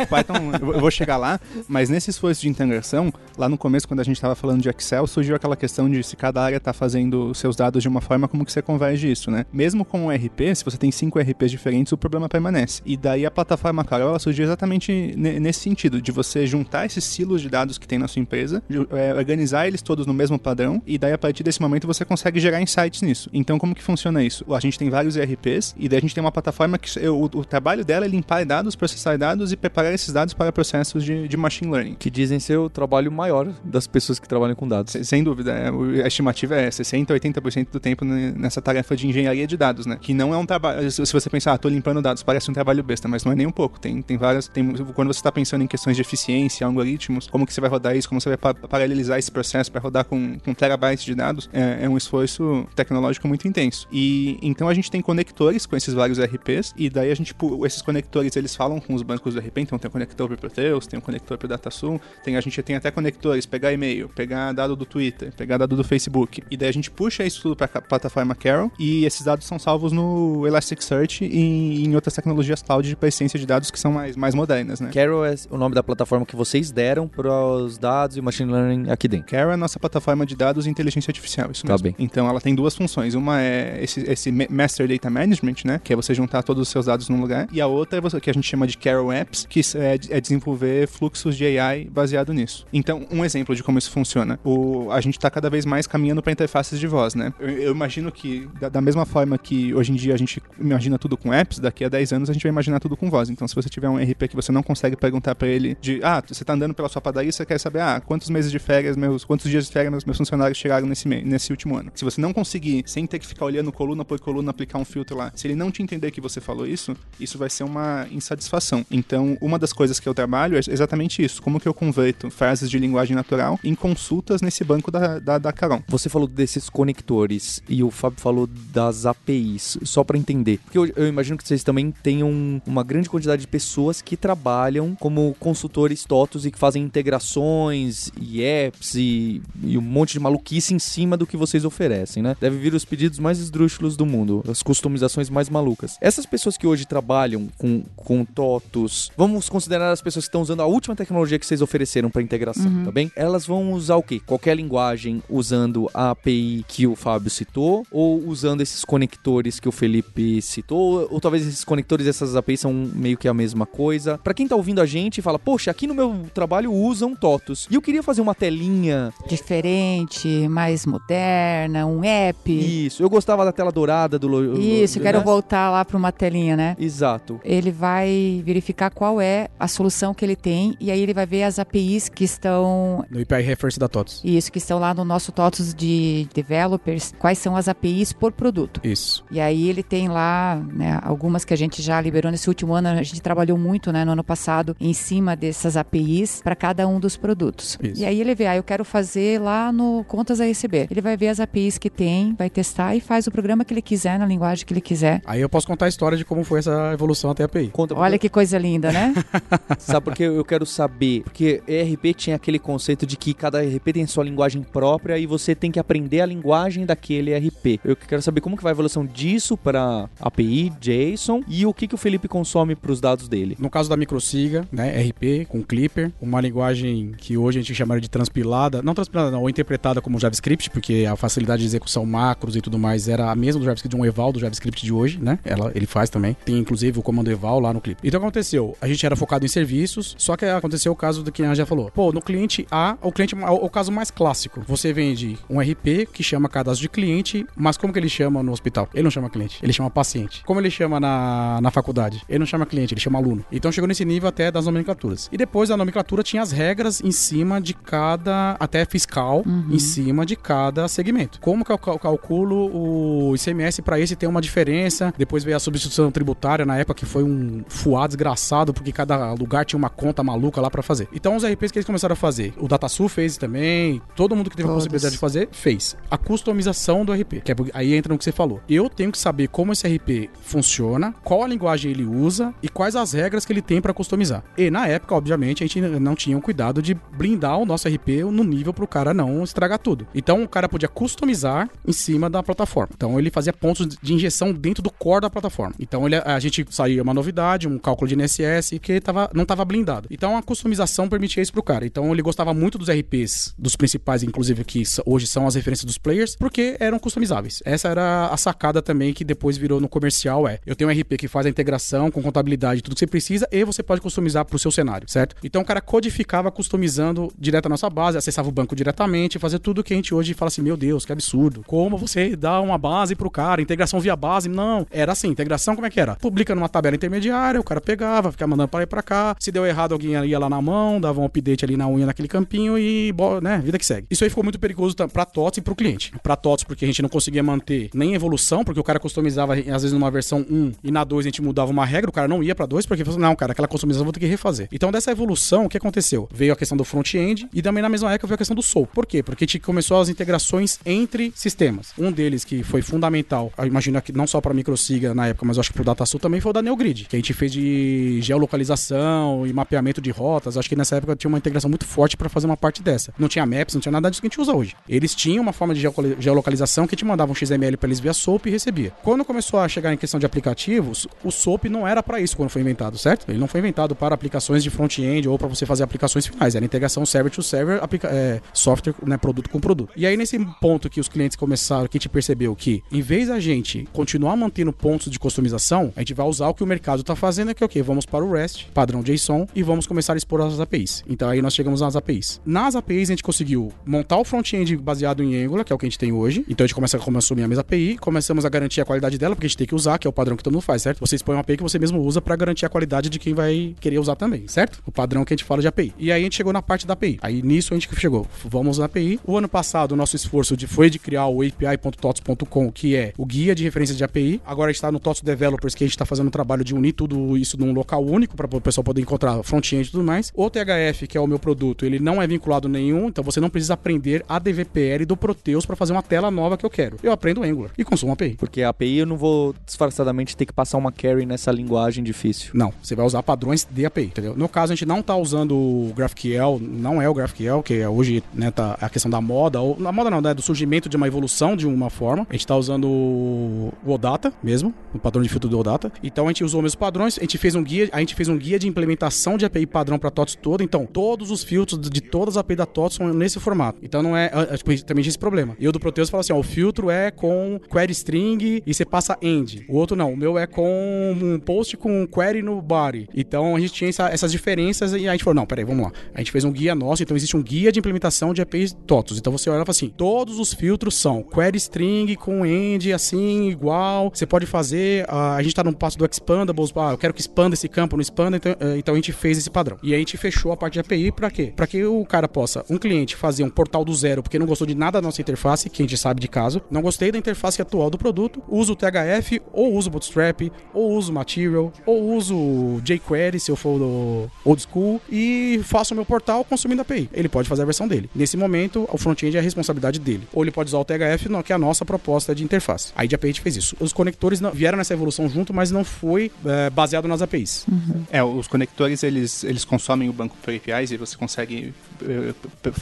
[0.09, 4.05] Python, eu vou chegar lá, mas nesse esforço de integração, lá no começo, quando a
[4.05, 7.55] gente estava falando de Excel, surgiu aquela questão de se cada área está fazendo seus
[7.57, 9.45] dados de uma forma, como que você converge isso, né?
[9.53, 12.81] Mesmo com o RP, se você tem cinco RPs diferentes, o problema permanece.
[12.85, 17.05] E daí a plataforma Carol, ela surgiu exatamente ne- nesse sentido, de você juntar esses
[17.05, 20.39] silos de dados que tem na sua empresa, de, é, organizar eles todos no mesmo
[20.39, 23.29] padrão, e daí a partir desse momento você consegue gerar insights nisso.
[23.33, 24.45] Então, como que funciona isso?
[24.55, 27.45] A gente tem vários ERPs, e daí a gente tem uma plataforma que o, o
[27.45, 31.37] trabalho dela é limpar dados, processar dados e preparar esses dados para processos de, de
[31.37, 31.95] machine learning.
[31.99, 34.93] Que dizem ser o trabalho maior das pessoas que trabalham com dados.
[34.93, 39.07] Se- Sem dúvida, é, a estimativa é 60, 80% do tempo ne- nessa tarefa de
[39.09, 39.99] engenharia de dados, né?
[40.01, 40.91] Que não é um trabalho.
[40.91, 43.47] Se você pensar, ah, tô limpando dados, parece um trabalho besta, mas não é nem
[43.47, 43.79] um pouco.
[43.81, 44.49] Tem, tem várias.
[44.49, 47.97] Tem, quando você está pensando em questões de eficiência, algoritmos, como que você vai rodar
[47.97, 48.39] isso, como você vai
[48.69, 53.27] paralelizar esse processo para rodar com, com terabytes de dados, é, é um esforço tecnológico
[53.27, 53.89] muito intenso.
[53.93, 57.83] E então a gente tem conectores com esses vários RPs, e daí a gente, esses
[57.83, 60.99] conectores, eles falam com os bancos do RP, então tem um conector para Proteus, tem
[60.99, 64.85] um conector para DataSul, tem, a gente tem até conectores, pegar e-mail, pegar dado do
[64.85, 68.35] Twitter, pegar dado do Facebook, e daí a gente puxa isso tudo para a plataforma
[68.35, 73.39] Carol, e esses dados são salvos no Elasticsearch e em outras tecnologias cloud de persistência
[73.39, 74.91] de dados que são mais, mais modernas, né?
[74.93, 78.58] Carol é o nome da plataforma que vocês deram para os dados e machine learning
[78.91, 79.27] aqui dentro.
[79.27, 81.85] Carol é a nossa plataforma de dados e inteligência artificial, isso Tá mesmo.
[81.85, 81.95] bem.
[81.99, 83.15] Então ela tem duas funções.
[83.15, 85.81] Uma é esse, esse ma- Master Data Management, né?
[85.83, 87.49] Que é você juntar todos os seus dados num lugar.
[87.53, 90.21] E a outra é você, que a gente chama de Carol Apps, que é, é
[90.21, 92.67] desenvolver fluxos de AI baseado nisso.
[92.73, 94.39] Então, um exemplo de como isso funciona.
[94.45, 97.33] O, a gente está cada vez mais caminhando para interfaces de voz, né?
[97.39, 100.99] Eu, eu imagino que, da, da, mesma forma que hoje em dia a gente imagina
[100.99, 103.31] tudo com apps, daqui a 10 anos a gente vai imaginar tudo com voz.
[103.31, 106.23] Então, se você tiver um RP que você não consegue perguntar para ele de, ah,
[106.27, 109.25] você está andando pela sua padaria, você quer saber, ah, quantos meses de férias, meus,
[109.25, 111.91] quantos dias de férias meus, meus funcionários chegaram nesse, nesse último ano.
[111.95, 115.17] Se você não conseguir, sem ter que ficar olhando coluna por coluna, aplicar um filtro
[115.17, 118.85] lá, se ele não te entender que você falou isso, isso vai ser uma insatisfação.
[118.91, 121.43] Então, uma das coisas que eu trabalho é exatamente isso.
[121.43, 125.53] Como que eu converto frases de linguagem natural em consultas nesse banco da, da, da
[125.53, 125.83] Caron.
[125.89, 130.59] Você falou desses conectores e o Fábio falou das APIs, só para entender.
[130.65, 134.95] Porque eu, eu, imagino que vocês também tenham uma grande quantidade de pessoas que trabalham
[134.95, 140.75] como consultores TOTOS e que fazem integrações e apps e, e um monte de maluquice
[140.75, 142.37] em cima do que vocês oferecem, né?
[142.41, 145.97] Deve vir os pedidos mais esdrúxulos do mundo, as customizações mais malucas.
[146.01, 150.61] Essas pessoas que hoje trabalham com, com TOTOS, vamos considerar as pessoas que estão usando
[150.61, 152.85] a última tecnologia que vocês ofereceram para integração, uhum.
[152.85, 153.11] tá bem?
[153.15, 154.21] Elas vão usar o quê?
[154.25, 159.73] Qualquer linguagem usando a API que o Fábio citou ou usando esses conectores que o
[159.73, 163.67] Felipe citou, ou, ou talvez esses conectores e essas APIs são meio que a mesma
[163.67, 164.19] coisa.
[164.19, 167.69] Para quem tá ouvindo a gente e fala, poxa, aqui no meu trabalho usam TOTOS
[167.71, 172.51] e eu queria fazer uma telinha diferente, mais moderna, um app.
[172.53, 175.25] Isso, eu gostava da tela dourada do Isso, quero né?
[175.25, 176.77] voltar lá para uma telinha, né?
[176.79, 177.41] Exato.
[177.45, 181.45] Ele vai verificar qual é a solução que ele tem e aí ele vai ver
[181.45, 184.23] as APIs que estão no API Reference da TOTOS.
[184.25, 188.81] Isso, que estão lá no nosso TOTOS de developers, quais são as APIs por produto.
[188.85, 189.25] Isso.
[189.31, 192.89] E aí ele tem lá, né, algumas que a gente já liberou nesse último ano,
[192.89, 197.01] a gente trabalhou muito, né, no ano passado, em cima dessas APIs para cada um
[197.01, 197.79] dos produtos.
[197.83, 198.03] Isso.
[198.03, 200.87] E aí ele vê, ah, eu quero fazer lá no contas a receber.
[200.91, 203.83] Ele vai ver as APIs que tem, vai testar e faz o programa que ele
[203.83, 205.21] quiser, na linguagem que ele quiser.
[205.27, 207.69] Aí eu posso contar a história de como foi essa evolução até a API.
[207.69, 209.15] Conta Olha que coisa linda, né?
[209.79, 211.23] Sabe porque eu quero saber?
[211.23, 215.55] Porque ERP tinha aquele conceito de que cada ERP tem sua linguagem própria e você
[215.55, 217.81] tem que aprender a linguagem daquele ERP.
[217.85, 221.87] Eu quero saber como que vai a evolução disso para API, JSON e o que,
[221.87, 223.57] que o Felipe consome para os dados dele.
[223.59, 228.01] No caso da microsiga, né, RP com Clipper, uma linguagem que hoje a gente chama
[228.01, 232.57] de transpilada, não transpilada não, ou interpretada como JavaScript, porque a facilidade de execução macros
[232.57, 235.19] e tudo mais era a mesma do JavaScript, de um eval do JavaScript de hoje,
[235.21, 235.39] né?
[235.45, 236.37] Ela, ele faz também.
[236.45, 238.07] Tem inclusive o comando eval lá no Clipper.
[238.07, 241.43] Então aconteceu, a gente era focado em serviços, só que aconteceu o caso do que
[241.43, 241.91] a já falou.
[241.91, 246.23] Pô, no cliente A, o cliente, o caso mais clássico, você vende um RP que
[246.23, 248.89] chama cadastro de cliente, mas como que ele chama no hospital?
[248.95, 250.43] Ele não chama cliente, ele chama paciente.
[250.45, 252.23] Como ele chama na, na faculdade?
[252.29, 253.45] Ele não chama cliente, ele chama aluno.
[253.51, 255.29] Então chegou nesse nível até das nomenclaturas.
[255.33, 259.69] E depois da nomenclatura tinha as regras em cima de cada, até fiscal, uhum.
[259.71, 261.41] em cima de cada segmento.
[261.41, 265.13] Como que eu calculo o ICMS para esse ter uma diferença?
[265.17, 269.65] Depois veio a substituição tributária na época que foi um fuá desgraçado, porque cada lugar
[269.65, 271.09] tinha uma conta maluca lá para fazer.
[271.15, 274.57] Então os RPs que eles começaram a fazer, o DataSul fez também, todo mundo que
[274.57, 274.83] teve Todos.
[274.83, 275.97] a possibilidade de fazer, fez.
[276.11, 278.61] A customização do RP, que é, aí entra no que você falou.
[278.69, 282.95] Eu tenho que saber como esse RP funciona, qual a linguagem ele usa e quais
[282.95, 284.45] as regras que ele tem para customizar.
[284.59, 288.25] E na época, obviamente, a gente não tinha o cuidado de blindar o nosso RP
[288.33, 290.07] no nível para o cara não estragar tudo.
[290.15, 292.91] Então o cara podia customizar em cima da plataforma.
[292.97, 295.75] Então ele fazia pontos de injeção dentro do core da plataforma.
[295.79, 299.65] Então ele, a gente saía uma novidade, um cálculo de NSS que tava, não estava
[299.65, 300.09] blindado.
[300.11, 301.87] Então a customização permitia isso pro cara.
[301.87, 305.99] Então ele gostava muito dos RPs, dos principais, inclusive, que hoje são as referências dos
[305.99, 307.63] players, porque eram customizáveis.
[307.65, 311.17] Essa era a sacada também que depois virou no comercial, é, eu tenho um RP
[311.19, 314.59] que faz a integração com contabilidade, tudo que você precisa, e você pode customizar pro
[314.59, 315.37] seu cenário, certo?
[315.43, 319.85] Então o cara codificava customizando direto a nossa base, acessava o banco diretamente, fazia tudo
[319.85, 321.63] que a gente hoje fala assim, meu Deus, que absurdo.
[321.67, 324.49] Como você dá uma base pro cara, integração via base?
[324.49, 326.17] Não, era assim, integração como é que era?
[326.17, 329.67] Publica numa tabela intermediária, o cara pegava, ficava mandando para ir para cá, se deu
[329.67, 333.15] errado alguém ia lá na mão, dava um update ali na unha naquele campinho e,
[333.43, 334.07] né, vida que segue.
[334.11, 336.13] Isso aí ficou muito perigoso para TOTS e para o cliente.
[336.23, 339.83] Para TOTS porque a gente não conseguia manter nem evolução, porque o cara customizava às
[339.83, 342.43] vezes numa versão 1 e na 2 a gente mudava uma regra, o cara não
[342.43, 344.69] ia para 2 porque falou, não, cara, aquela customização eu vou ter que refazer.
[344.73, 346.29] Então dessa evolução, o que aconteceu?
[346.33, 348.91] Veio a questão do front-end e também na mesma época veio a questão do SOAP.
[348.95, 349.21] Por quê?
[349.21, 351.93] Porque a gente começou as integrações entre sistemas.
[351.99, 355.59] Um deles que foi fundamental, eu imagino que não só para microsiga na época, mas
[355.59, 359.45] acho que pro DataSul também foi o da NeoGrid, que a gente fez de geolocalização
[359.45, 360.57] e mapeamento de rotas.
[360.57, 363.13] Acho que nessa época tinha uma integração muito forte para fazer uma parte dessa.
[363.19, 364.77] Não tinha maps, não tinha nada disso que a gente usa hoje.
[364.89, 365.81] Eles tinham uma forma de
[366.21, 368.93] geolocalização que te mandava um XML para eles via SOAP e recebia.
[369.03, 372.51] Quando começou a chegar em questão de aplicativos, o SOAP não era para isso quando
[372.51, 373.29] foi inventado, certo?
[373.29, 376.55] Ele não foi inventado para aplicações de front-end ou para você fazer aplicações finais.
[376.55, 379.93] Era integração server to server, é, software, né, produto com produto.
[379.97, 383.29] E aí nesse ponto que os clientes começaram, que a gente percebeu que em vez
[383.29, 387.01] da gente continuar mantendo pontos de customização, a gente vai usar o que o mercado
[387.01, 387.83] está fazendo, que é o quê?
[387.83, 391.05] Vamos para o REST, padrão JSON e vamos começar a expor as APIs.
[391.09, 392.41] Então aí nós chegamos nas APIs.
[392.45, 395.87] Nas APIs a gente conseguiu montar o front-end baseado em Angular, que é o que
[395.87, 396.45] a gente tem hoje.
[396.49, 399.35] Então a gente começa a consumir a mesma API, começamos a garantir a qualidade dela,
[399.35, 401.01] porque a gente tem que usar, que é o padrão que todo mundo faz, certo?
[401.01, 403.75] Você expõe uma API que você mesmo usa para garantir a qualidade de quem vai
[403.81, 404.83] querer usar também, certo?
[404.87, 405.93] O padrão que a gente fala de API.
[405.99, 407.19] E aí a gente chegou na parte da API.
[407.23, 409.21] Aí nisso a gente chegou, vamos na API.
[409.25, 413.25] O ano passado o nosso esforço de, foi de criar o API.tots.com, que é o
[413.25, 414.41] guia de referência de API.
[414.45, 416.75] Agora a gente está no TOTS Developers, que a gente está fazendo o trabalho de
[416.75, 420.33] unir tudo isso num local único para o pessoal poder encontrar front-end e tudo mais.
[420.35, 423.51] O THF, que é o meu produto, ele não é vinculado nenhum, então você não
[423.51, 426.97] precisa aprender a DVPL do Proteus para fazer uma tela nova que eu quero.
[427.03, 428.37] Eu aprendo Angular e consumo API.
[428.37, 432.51] Porque a API eu não vou disfarçadamente ter que passar uma carry nessa linguagem difícil.
[432.55, 434.35] Não, você vai usar padrões de API, entendeu?
[434.37, 437.28] No caso, a gente não está usando o GraphQL, não é o GraphQL,
[437.63, 440.43] que é hoje né, tá a questão da moda, ou na moda não, né, do
[440.43, 442.27] surgimento de uma evolução de uma forma.
[442.29, 445.93] A gente está usando o OData mesmo, o padrão de filtro do OData.
[446.03, 448.29] Então a gente usou os mesmos padrões, a gente fez um guia, a gente fez
[448.29, 450.63] um guia de implementação de API padrão para TOTS todo.
[450.63, 453.81] Então, todos os filtros de todas as APIs da TOTS são nesse formato.
[453.83, 455.57] Então não é, tipo, também tinha esse problema.
[455.59, 458.85] E o do Proteus fala assim, ó, o filtro é com query string e você
[458.85, 459.65] passa end.
[459.69, 463.09] O outro não, o meu é com um post com query no body.
[463.15, 465.93] Então a gente tinha essa, essas diferenças e a gente falou, não, peraí, vamos lá.
[466.15, 469.19] A gente fez um guia nosso, então existe um guia de implementação de APIs TOTS.
[469.19, 473.49] Então você olha e fala assim, todos os filtros são query string com end assim,
[473.49, 474.11] igual.
[474.13, 477.21] Você pode fazer, uh, a gente tá no passo do expandables, ah, eu quero que
[477.21, 479.79] expanda esse campo, não expanda, então, uh, então a gente fez esse padrão.
[479.83, 481.53] E a gente fechou a parte de API para quê?
[481.55, 484.67] Para que o cara possa, um cliente fazer um portal do zero porque não gostou
[484.67, 487.61] de nada da nossa interface, que a gente sabe de caso, não gostei da interface
[487.61, 492.17] atual do produto, uso o THF, ou uso o Bootstrap, ou uso o Material, ou
[492.17, 496.83] uso o jQuery, se eu for do old school, e faço o meu portal consumindo
[496.83, 497.08] API.
[497.13, 498.09] Ele pode fazer a versão dele.
[498.15, 500.27] Nesse momento, o front-end é a responsabilidade dele.
[500.33, 502.93] Ou ele pode usar o THF, que é a nossa proposta de interface.
[502.95, 503.77] Aí de API a gente fez isso.
[503.81, 507.67] Os conectores vieram nessa evolução junto, mas não foi é, baseado nas APIs.
[507.69, 508.05] Uhum.
[508.11, 511.75] É, os conectores, eles, eles consomem o banco por APIs e você consegue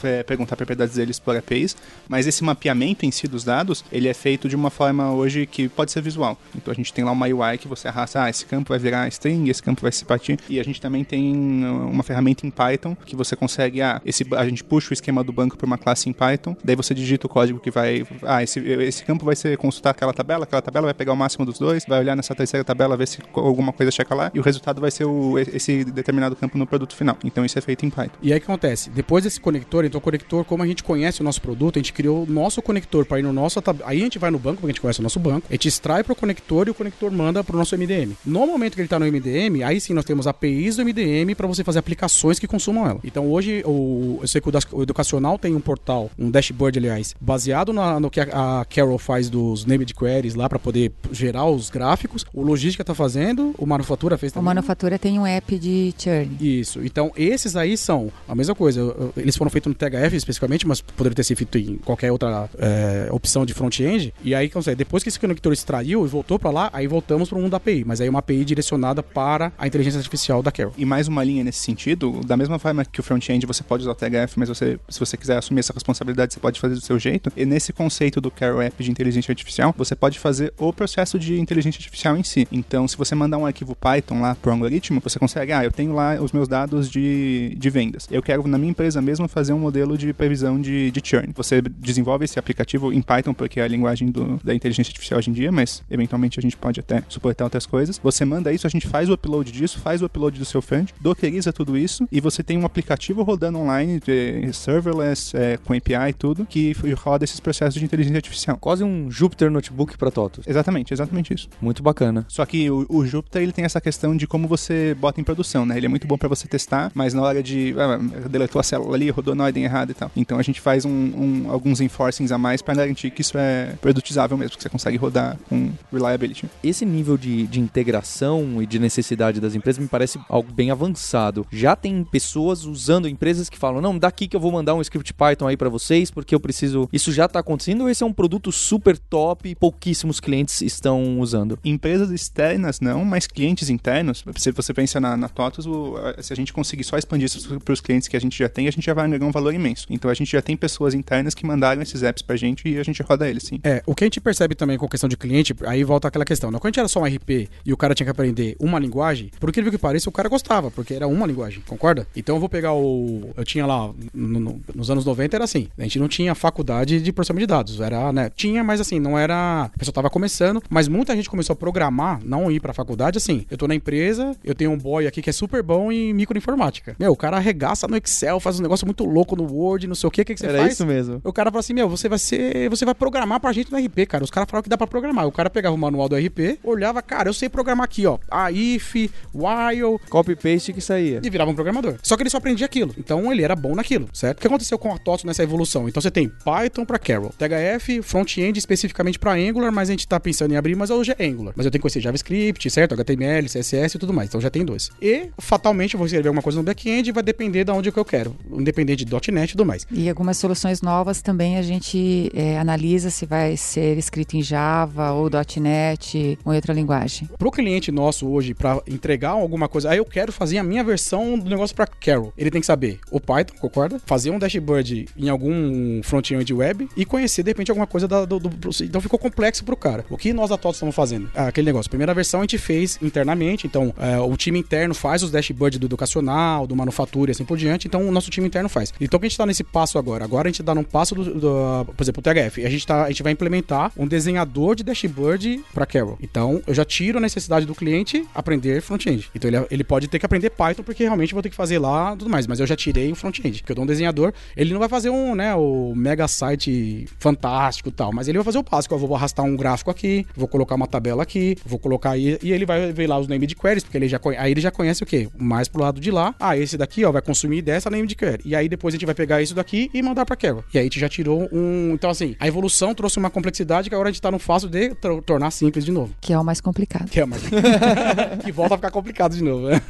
[0.03, 1.75] é, perguntar propriedades deles por APIs,
[2.07, 5.67] mas esse mapeamento em si dos dados, ele é feito de uma forma hoje que
[5.67, 6.37] pode ser visual.
[6.55, 9.07] Então a gente tem lá uma UI que você arrasta, ah, esse campo vai virar
[9.07, 12.95] string, esse campo vai se partir, e a gente também tem uma ferramenta em Python
[13.05, 16.09] que você consegue, ah, esse, a gente puxa o esquema do banco para uma classe
[16.09, 19.57] em Python, daí você digita o código que vai, ah, esse, esse campo vai ser
[19.57, 22.63] consultar aquela tabela, aquela tabela vai pegar o máximo dos dois, vai olhar nessa terceira
[22.63, 26.35] tabela, ver se alguma coisa checa lá, e o resultado vai ser o, esse determinado
[26.35, 27.17] campo no produto final.
[27.23, 28.17] Então isso é feito em Python.
[28.21, 28.89] E aí o que acontece?
[28.89, 31.93] Depois desse conector, então o conector, como a gente conhece o nosso produto, a gente
[31.93, 34.67] criou o nosso conector para ir no nosso aí a gente vai no banco, porque
[34.67, 37.11] a gente conhece o nosso banco, a gente extrai para o conector e o conector
[37.11, 38.13] manda para o nosso MDM.
[38.25, 41.47] No momento que ele está no MDM, aí sim nós temos APIs do MDM para
[41.47, 42.99] você fazer aplicações que consumam ela.
[43.03, 47.73] Então hoje o, eu sei que o, educacional tem um portal, um dashboard, aliás, baseado
[47.73, 51.69] na, no que a, a Carol faz dos named queries lá para poder gerar os
[51.69, 52.25] gráficos.
[52.33, 54.43] O logística está fazendo, o manufatura fez também.
[54.43, 56.37] O manufatura tem um app de churn.
[56.39, 56.83] Isso.
[56.83, 58.95] Então esses aí são a mesma coisa.
[59.15, 63.07] Eles foram feitos no THF especificamente, mas poderiam ter sido feito em qualquer outra é,
[63.11, 64.13] opção de front-end.
[64.23, 67.41] E aí, depois que esse conector extraiu e voltou para lá, aí voltamos para o
[67.41, 67.83] mundo da API.
[67.85, 70.73] Mas aí uma API direcionada para a inteligência artificial da Carol.
[70.77, 73.95] E mais uma linha nesse sentido, da mesma forma que o front-end você pode o
[73.95, 77.31] THF, mas você, se você quiser assumir essa responsabilidade, você pode fazer do seu jeito.
[77.35, 81.39] E nesse conceito do Carol App de inteligência artificial, você pode fazer o processo de
[81.39, 82.47] inteligência artificial em si.
[82.51, 85.71] Então, se você mandar um arquivo Python lá para o algoritmo, você consegue, ah, eu
[85.71, 88.07] tenho lá os meus dados de, de vendas.
[88.11, 91.31] Eu quero, na minha empresa mesmo, fazer um modelo de previsão de, de churn.
[91.35, 95.29] Você desenvolve esse aplicativo em Python, porque é a linguagem do, da inteligência artificial hoje
[95.29, 97.99] em dia, mas eventualmente a gente pode até suportar outras coisas.
[98.03, 100.89] Você manda isso, a gente faz o upload disso, faz o upload do seu front,
[100.99, 106.09] dockeriza tudo isso e você tem um aplicativo rodando online, de serverless, é, com API
[106.09, 108.57] e tudo, que roda esses processos de inteligência artificial.
[108.57, 110.47] Quase um Jupyter Notebook para TOTOS.
[110.47, 111.49] Exatamente, exatamente isso.
[111.61, 112.25] Muito bacana.
[112.27, 115.65] Só que o, o Jupyter ele tem essa questão de como você bota em produção,
[115.65, 115.77] né?
[115.77, 117.97] Ele é muito bom para você testar, mas na hora de ah,
[118.29, 120.11] deletou a célula ali, rodou na ordem errada e tal.
[120.15, 123.75] Então a gente faz um, um, alguns enforcings a mais para garantir que isso é
[123.81, 126.45] produtizável mesmo, que você consegue rodar com reliability.
[126.63, 131.45] Esse nível de, de integração e de necessidade das empresas me parece algo bem avançado.
[131.51, 135.13] Já tem pessoas usando empresas que falam: não, daqui que eu vou mandar um script
[135.13, 136.89] Python aí para vocês, porque eu preciso.
[136.91, 141.19] Isso já tá acontecendo ou esse é um produto super top e pouquíssimos clientes estão
[141.19, 141.59] usando?
[141.63, 146.35] Empresas externas não, mas clientes internos, se você pensa na, na TOTOS, o, se a
[146.35, 148.85] gente conseguir só expandir isso para os clientes que a gente já tem, a gente
[148.85, 149.85] já vai agregar um valor imenso.
[149.89, 152.83] Então a gente já tem pessoas internas que mandaram esses apps pra gente e a
[152.83, 153.59] gente roda eles, sim.
[153.63, 156.51] É, o que a gente percebe também com questão de cliente, aí volta aquela questão,
[156.51, 156.59] né?
[156.59, 159.31] Quando a gente era só um RP e o cara tinha que aprender uma linguagem,
[159.39, 162.07] por incrível que pareça, o cara gostava, porque era uma linguagem, concorda?
[162.15, 163.33] Então eu vou pegar o.
[163.35, 167.01] Eu tinha lá, no, no, nos anos 90 era assim, a gente não tinha faculdade
[167.01, 168.29] de processamento de dados, era, né?
[168.35, 169.63] Tinha, mas assim, não era.
[169.73, 173.45] A pessoa tava começando, mas muita gente começou a programar, não ir pra faculdade, assim.
[173.49, 176.95] Eu tô na empresa, eu tenho um boy aqui que é super bom em microinformática.
[176.99, 180.07] Meu, o cara arregaça no Excel, faz um negócio muito louco no Word, não sei
[180.07, 180.73] o que, o que, que você Era faz?
[180.73, 181.21] isso mesmo.
[181.23, 182.69] O cara fala assim, meu, você vai ser.
[182.69, 184.23] Você vai programar pra gente no RP, cara.
[184.23, 185.25] Os caras falaram que dá pra programar.
[185.27, 188.17] O cara pegava o manual do RP, olhava, cara, eu sei programar aqui, ó.
[188.29, 188.95] A if,
[189.33, 191.21] while, Copy-paste que saía.
[191.23, 191.95] e virava um programador.
[192.01, 192.93] Só que ele só aprendia aquilo.
[192.97, 194.37] Então ele era bom naquilo, certo?
[194.37, 195.87] O que aconteceu com a TOTS nessa evolução?
[195.87, 200.19] Então você tem Python pra Carol, THF, front-end especificamente pra Angular, mas a gente tá
[200.19, 201.53] pensando em abrir, mas hoje é Angular.
[201.55, 202.93] Mas eu tenho que conhecer JavaScript, certo?
[202.93, 204.29] HTML, CSS e tudo mais.
[204.29, 204.89] Então já tem dois.
[205.01, 207.99] E fatalmente eu vou escrever alguma coisa no back-end e vai depender de onde que
[207.99, 209.85] eu quero, independente de .NET e tudo mais.
[209.91, 215.11] E algumas soluções novas também a gente é, analisa se vai ser escrito em Java
[215.11, 215.29] ou
[215.59, 217.29] .NET ou outra linguagem.
[217.37, 221.37] Pro cliente nosso hoje, pra entregar alguma coisa, aí eu quero fazer a minha versão
[221.37, 222.33] do negócio pra Carol.
[222.37, 223.99] Ele tem que saber o Python, concorda?
[224.05, 228.39] Fazer um dashboard em algum front-end web e conhecer, de repente, alguma coisa da- do,
[228.39, 228.49] do-
[228.83, 230.05] Então ficou complexo pro cara.
[230.09, 231.29] O que nós da TOTS estamos fazendo?
[231.35, 231.89] Ah, aquele negócio.
[231.89, 235.85] Primeira versão a gente fez internamente, então é, o time interno faz os dashboards do
[235.85, 238.93] educacional, do manufatura e assim por diante, então o nosso time interno faz.
[238.99, 240.23] Então o que a gente tá nesse passo agora?
[240.23, 242.65] Agora a gente tá num passo do, do- por exemplo, o THF.
[242.65, 246.17] A gente, tá, a gente vai implementar um desenhador de dashboard para Carol.
[246.21, 249.29] Então eu já tiro a necessidade do cliente aprender front-end.
[249.35, 252.15] Então ele, ele pode ter que aprender Python porque realmente vou ter que fazer lá
[252.15, 253.59] tudo mais, mas eu já tirei front-end.
[253.61, 257.89] Porque eu dou um desenhador, ele não vai fazer um, né, o mega site fantástico
[257.89, 258.93] e tal, mas ele vai fazer o básico.
[258.93, 262.51] Eu vou arrastar um gráfico aqui, vou colocar uma tabela aqui, vou colocar aí e
[262.51, 265.05] ele vai ver lá os named queries, porque ele já aí ele já conhece o
[265.05, 265.27] quê?
[265.37, 266.33] Mais pro lado de lá.
[266.39, 268.41] Ah, esse daqui, ó, vai consumir dessa named query.
[268.45, 270.63] E aí depois a gente vai pegar isso daqui e mandar pra Carol.
[270.73, 273.95] E aí a gente já tirou um, então assim, a evolução trouxe uma complexidade que
[273.95, 276.13] agora a gente tá no fácil de tor- tornar simples de novo.
[276.21, 277.09] Que é o mais complicado.
[277.09, 277.41] Que é mais
[278.43, 279.67] que volta a ficar complicado de novo.
[279.69, 279.81] né?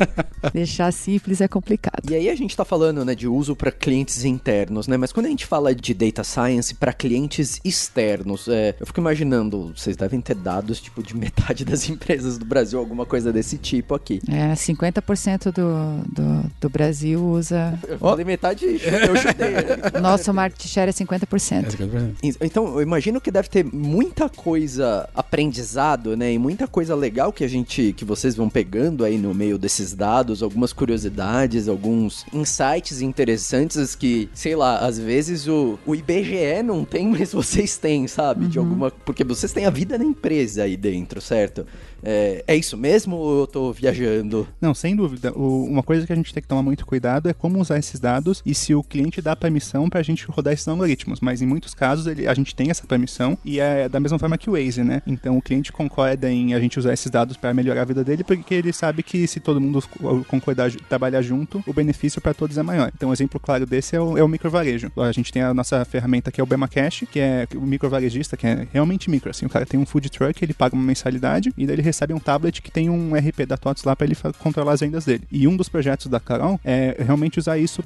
[0.53, 2.09] Deixar simples é complicado.
[2.09, 4.95] E aí a gente tá falando, né, de uso para clientes internos, né?
[4.95, 9.73] Mas quando a gente fala de data science para clientes externos, é, eu fico imaginando,
[9.75, 13.95] vocês devem ter dados tipo de metade das empresas do Brasil, alguma coisa desse tipo
[13.95, 14.21] aqui.
[14.29, 17.77] É, 50% do, do, do Brasil usa.
[17.87, 19.51] Eu falei metade, eu chutei.
[19.51, 19.77] né?
[19.99, 22.15] Nosso market share é 50%.
[22.41, 26.31] Então, eu imagino que deve ter muita coisa aprendizado, né?
[26.31, 29.93] E muita coisa legal que a gente, que vocês vão pegando aí no meio desses
[29.93, 36.83] dados, algumas curiosidades, alguns insights interessantes que, sei lá, às vezes o, o IBGE não
[36.85, 38.47] tem, mas vocês têm, sabe?
[38.47, 38.91] De alguma.
[38.91, 41.65] Porque vocês têm a vida da empresa aí dentro, certo?
[42.03, 44.47] É, é isso mesmo ou eu tô viajando?
[44.61, 45.31] Não, sem dúvida.
[45.37, 47.99] O- uma coisa que a gente tem que tomar muito cuidado é como usar esses
[47.99, 51.19] dados e se o cliente dá permissão pra gente rodar esses algoritmos.
[51.19, 54.37] Mas em muitos casos ele- a gente tem essa permissão e é da mesma forma
[54.37, 55.01] que o Waze, né?
[55.07, 58.23] Então o cliente concorda em a gente usar esses dados pra melhorar a vida dele
[58.23, 62.57] porque ele sabe que se todo mundo co- concordar, trabalhar junto, o benefício pra todos
[62.57, 62.91] é maior.
[62.95, 64.91] Então um exemplo claro desse é o, é o microvarejo.
[64.97, 68.35] A gente tem a nossa ferramenta que é o Bema Cash, que é o microvarejista,
[68.37, 69.29] que é realmente micro.
[69.29, 72.13] Assim, o cara tem um food truck, ele paga uma mensalidade e daí ele recebe
[72.13, 75.23] um tablet que tem um RP da TOTS lá pra ele controlar as vendas dele.
[75.31, 77.81] E um dos projetos da Carol é realmente usar isso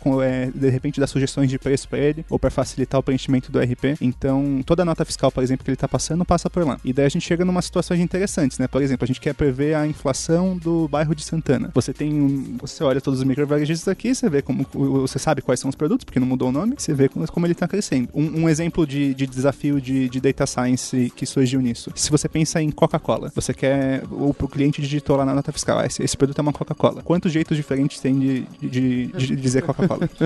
[0.00, 3.50] com- é, de repente, dar sugestões de preço pra ele ou pra facilitar o preenchimento
[3.50, 3.96] do RP.
[4.00, 6.78] Então, toda a nota fiscal, por exemplo, que ele tá passando, passa por lá.
[6.84, 8.66] E daí a gente chega numa situações interessantes, né?
[8.68, 11.70] Por exemplo, a gente quer prever a inflação do bairro de Santana.
[11.74, 15.60] Você tem um, você olha todos os microvarejistas aqui, você vê como você sabe quais
[15.60, 18.08] são os produtos, porque não mudou o nome, você vê como, como ele tá crescendo.
[18.14, 21.90] Um, um exemplo de, de desafio de, de data science que surgiu nisso.
[21.94, 25.78] Se você pensa em Coca-Cola, você quer o, o cliente digitou lá na nota fiscal,
[25.78, 27.02] ah, esse, esse produto é uma Coca-Cola.
[27.02, 30.08] Quantos jeitos diferentes tem de, de, de dizer Coca-Cola?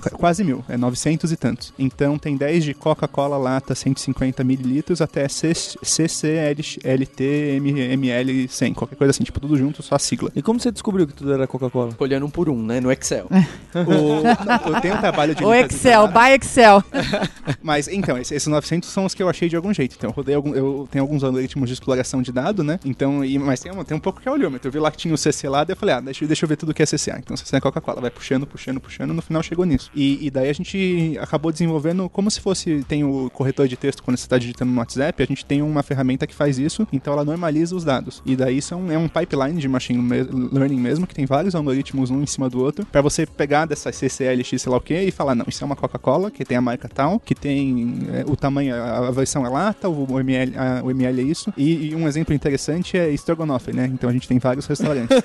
[0.00, 1.72] Qu- Quase mil, é 900 e tantos.
[1.78, 7.22] Então tem 10 de Coca-Cola lata 150 mililitros até CCLT
[7.92, 10.30] ML 100, qualquer coisa assim, tipo tudo junto, só a sigla.
[10.34, 11.94] E como você descobriu que tudo era Coca-Cola?
[11.98, 12.80] Olhando um por um, né?
[12.80, 13.26] No Excel.
[13.74, 16.84] O, eu tenho um trabalho de O de Excel, by Excel.
[17.62, 19.94] Mas então, esse- esses 900 são os que eu achei de algum jeito.
[19.96, 22.78] Então eu rodei algum, eu tenho alguns algoritmos de exploração de dado, né?
[22.84, 24.68] Então, e, mas tem um, tem um pouco que é olhômetro.
[24.68, 26.44] Eu vi lá que tinha o CC lá, daí eu falei, ah, deixa, eu- deixa
[26.44, 27.18] eu ver tudo que é CCA.
[27.18, 29.90] Então CC é Coca-Cola, vai puxando, puxando, puxando, no final chegou nisso.
[29.94, 34.02] E, e daí a gente acabou desenvolvendo como se fosse, tem o corretor de texto
[34.02, 37.12] quando você está digitando no WhatsApp, a gente tem uma ferramenta que faz isso, então
[37.12, 38.22] ela normaliza os dados.
[38.26, 40.02] E daí é um, é um pipeline de machine
[40.52, 43.92] learning mesmo, que tem vários algoritmos um em cima do outro, para você pegar dessa
[43.92, 46.60] CCLX, sei lá o que, e falar, não, isso é uma Coca-Cola, que tem a
[46.60, 50.56] marca tal, que tem é, o tamanho, a, a versão é lata, o, o ml,
[50.56, 51.52] a- o ml é isso.
[51.56, 53.90] E, e um exemplo interessante é estrogonofe, né?
[53.92, 55.16] Então a gente tem vários restaurantes.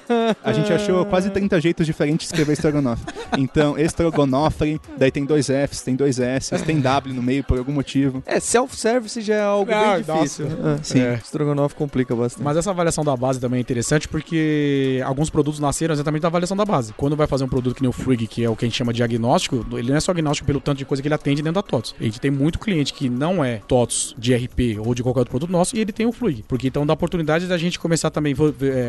[0.43, 3.03] A gente achou quase 30 jeitos diferentes de escrever estrogonofe.
[3.37, 7.71] Então, estrogonofe, daí tem dois Fs, tem dois S, tem W no meio por algum
[7.71, 8.21] motivo.
[8.25, 10.47] É, self-service já é algo Ah, bem difícil.
[10.63, 10.99] Ah, Sim.
[11.01, 11.13] É.
[11.15, 12.43] Estrogonofe complica bastante.
[12.43, 16.55] Mas essa avaliação da base também é interessante porque alguns produtos nasceram exatamente da avaliação
[16.57, 16.93] da base.
[16.93, 18.77] Quando vai fazer um produto que nem o Frig, que é o que a gente
[18.77, 21.41] chama de diagnóstico, ele não é só diagnóstico pelo tanto de coisa que ele atende
[21.41, 21.95] dentro da TOTS.
[21.99, 25.31] A gente tem muito cliente que não é TOTS de RP ou de qualquer outro
[25.31, 26.43] produto nosso e ele tem o Frig.
[26.47, 26.77] Porque aqui.
[26.77, 28.35] Então dá oportunidade da gente começar também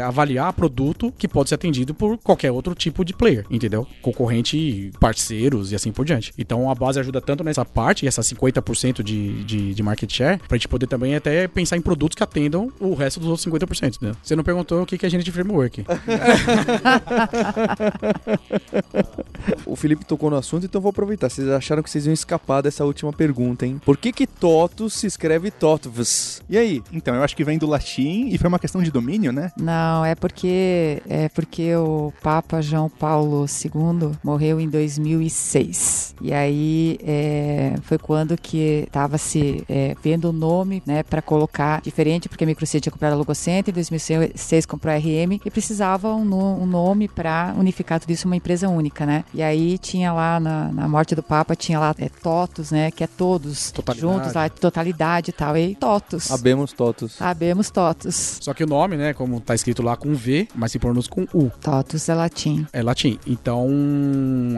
[0.03, 3.87] a avaliar produto que pode ser atendido por qualquer outro tipo de player, entendeu?
[4.03, 6.35] Concorrente, parceiros e assim por diante.
[6.37, 10.57] Então a base ajuda tanto nessa parte, essa 50% de, de, de market share, pra
[10.57, 14.13] gente poder também até pensar em produtos que atendam o resto dos outros 50%, né?
[14.23, 15.85] Você não perguntou o que é gente de framework.
[19.65, 21.29] o Felipe tocou no assunto, então vou aproveitar.
[21.29, 23.81] Vocês acharam que vocês iam escapar dessa última pergunta, hein?
[23.85, 26.43] Por que que TOTUS se escreve TOTVS?
[26.49, 26.83] E aí?
[26.93, 29.53] Então, eu acho que vem do latim e foi uma questão de domínio, né?
[29.57, 36.15] Não, é porque é porque o Papa João Paulo II morreu em 2006.
[36.21, 41.81] E aí é, foi quando que estava se é, vendo o nome, né, para colocar
[41.81, 46.15] diferente, porque a Microsoft tinha comprado a Logocenter, em 2006 comprou a RM e precisava
[46.15, 49.25] um, no, um nome para unificar tudo isso uma empresa única, né?
[49.33, 53.05] E aí tinha lá na, na morte do Papa tinha lá é, TOTUS, né, que
[53.05, 54.15] é todos totalidade.
[54.15, 55.57] juntos lá, totalidade e tal.
[55.57, 56.31] E aí TOTUS.
[56.31, 57.21] Abemos TOTUS.
[57.21, 58.39] Abemos TOTUS.
[58.41, 61.23] Só que o nome, né, como tá escrito lá com V, mas se pronuncia com
[61.35, 61.51] U.
[61.61, 62.67] TOTUS é latim.
[62.73, 63.19] É latim.
[63.27, 63.69] Então,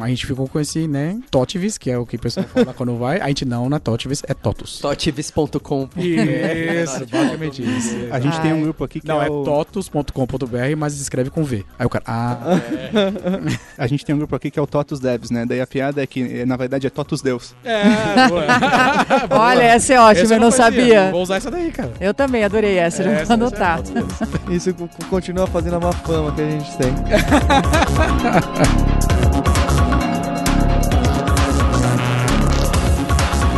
[0.03, 2.97] a gente ficou com esse, né, TOTIVIS, que é o que o pessoal fala quando
[2.97, 3.21] vai.
[3.21, 4.81] A gente não, na TOTIVIS, é TOTUS.
[4.81, 5.89] TOTIVIS.com.
[5.97, 7.97] Isso, basicamente isso.
[8.11, 8.43] A gente Ai.
[8.43, 9.45] tem um grupo aqui que não, é, é o...
[9.45, 11.65] totus.com.br, mas escreve com V.
[11.79, 12.39] Aí o cara, ah.
[12.57, 13.59] É.
[13.83, 15.45] a gente tem um grupo aqui que é o TOTUS Devs, né?
[15.47, 17.55] Daí a piada é que, na verdade, é TOTUS Deus.
[17.65, 17.83] É,
[18.29, 18.45] boa.
[19.31, 21.11] Olha, essa é ótima, eu não, não sabia.
[21.11, 21.93] Vou usar essa daí, cara.
[22.01, 23.81] Eu também adorei essa, é, já vou anotar.
[24.51, 24.75] Isso
[25.09, 26.95] continua fazendo a má fama que a gente tem.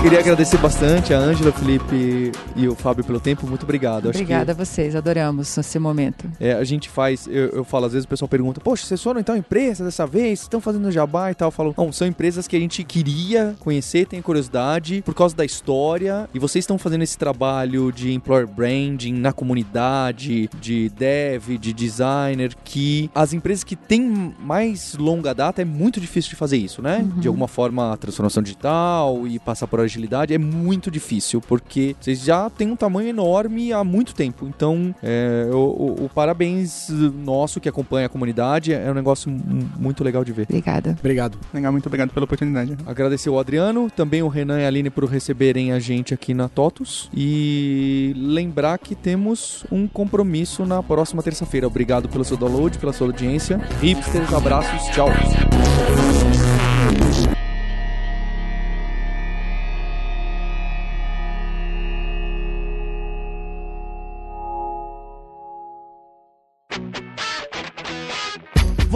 [0.02, 3.46] Queria agradecer bastante a Ângela, o Felipe e o Fábio pelo tempo.
[3.46, 4.08] Muito obrigado.
[4.08, 6.28] Obrigada a vocês, adoramos esse momento.
[6.40, 9.20] É, a gente faz, eu, eu, falo, às vezes o pessoal pergunta, poxa, vocês foram
[9.20, 10.42] então empresa dessa vez?
[10.42, 11.46] Estão fazendo jabá e tal?
[11.46, 15.44] Eu falo, não, são empresas que a gente queria conhecer, tem curiosidade, por causa da
[15.44, 21.72] história, e vocês estão fazendo esse trabalho de employer branding na comunidade, de dev, de
[21.72, 26.82] designer, que as empresas que têm mais longa data é muito difícil de fazer isso,
[26.82, 26.98] né?
[26.98, 27.20] Uhum.
[27.20, 32.48] De alguma forma, transformação digital e passar por agilidade é muito difícil, porque vocês já
[32.50, 34.46] têm um tamanho enorme há muito tempo.
[34.46, 38.72] Então, é, o, o, o, parabéns nosso que acompanha a comunidade.
[38.72, 39.30] É um negócio
[39.78, 40.46] muito legal de ver.
[40.48, 40.96] Obrigada.
[40.98, 41.38] Obrigado.
[41.52, 42.76] Legal, muito obrigado pela oportunidade.
[42.86, 46.48] Agradecer o Adriano, também o Renan e a Aline por receberem a gente aqui na
[46.48, 47.10] TOTUS.
[47.14, 51.66] E lembrar que temos um compromisso na próxima terça-feira.
[51.66, 53.58] Obrigado pelo seu download, pela sua audiência.
[53.80, 55.08] Hipsters, abraços, tchau.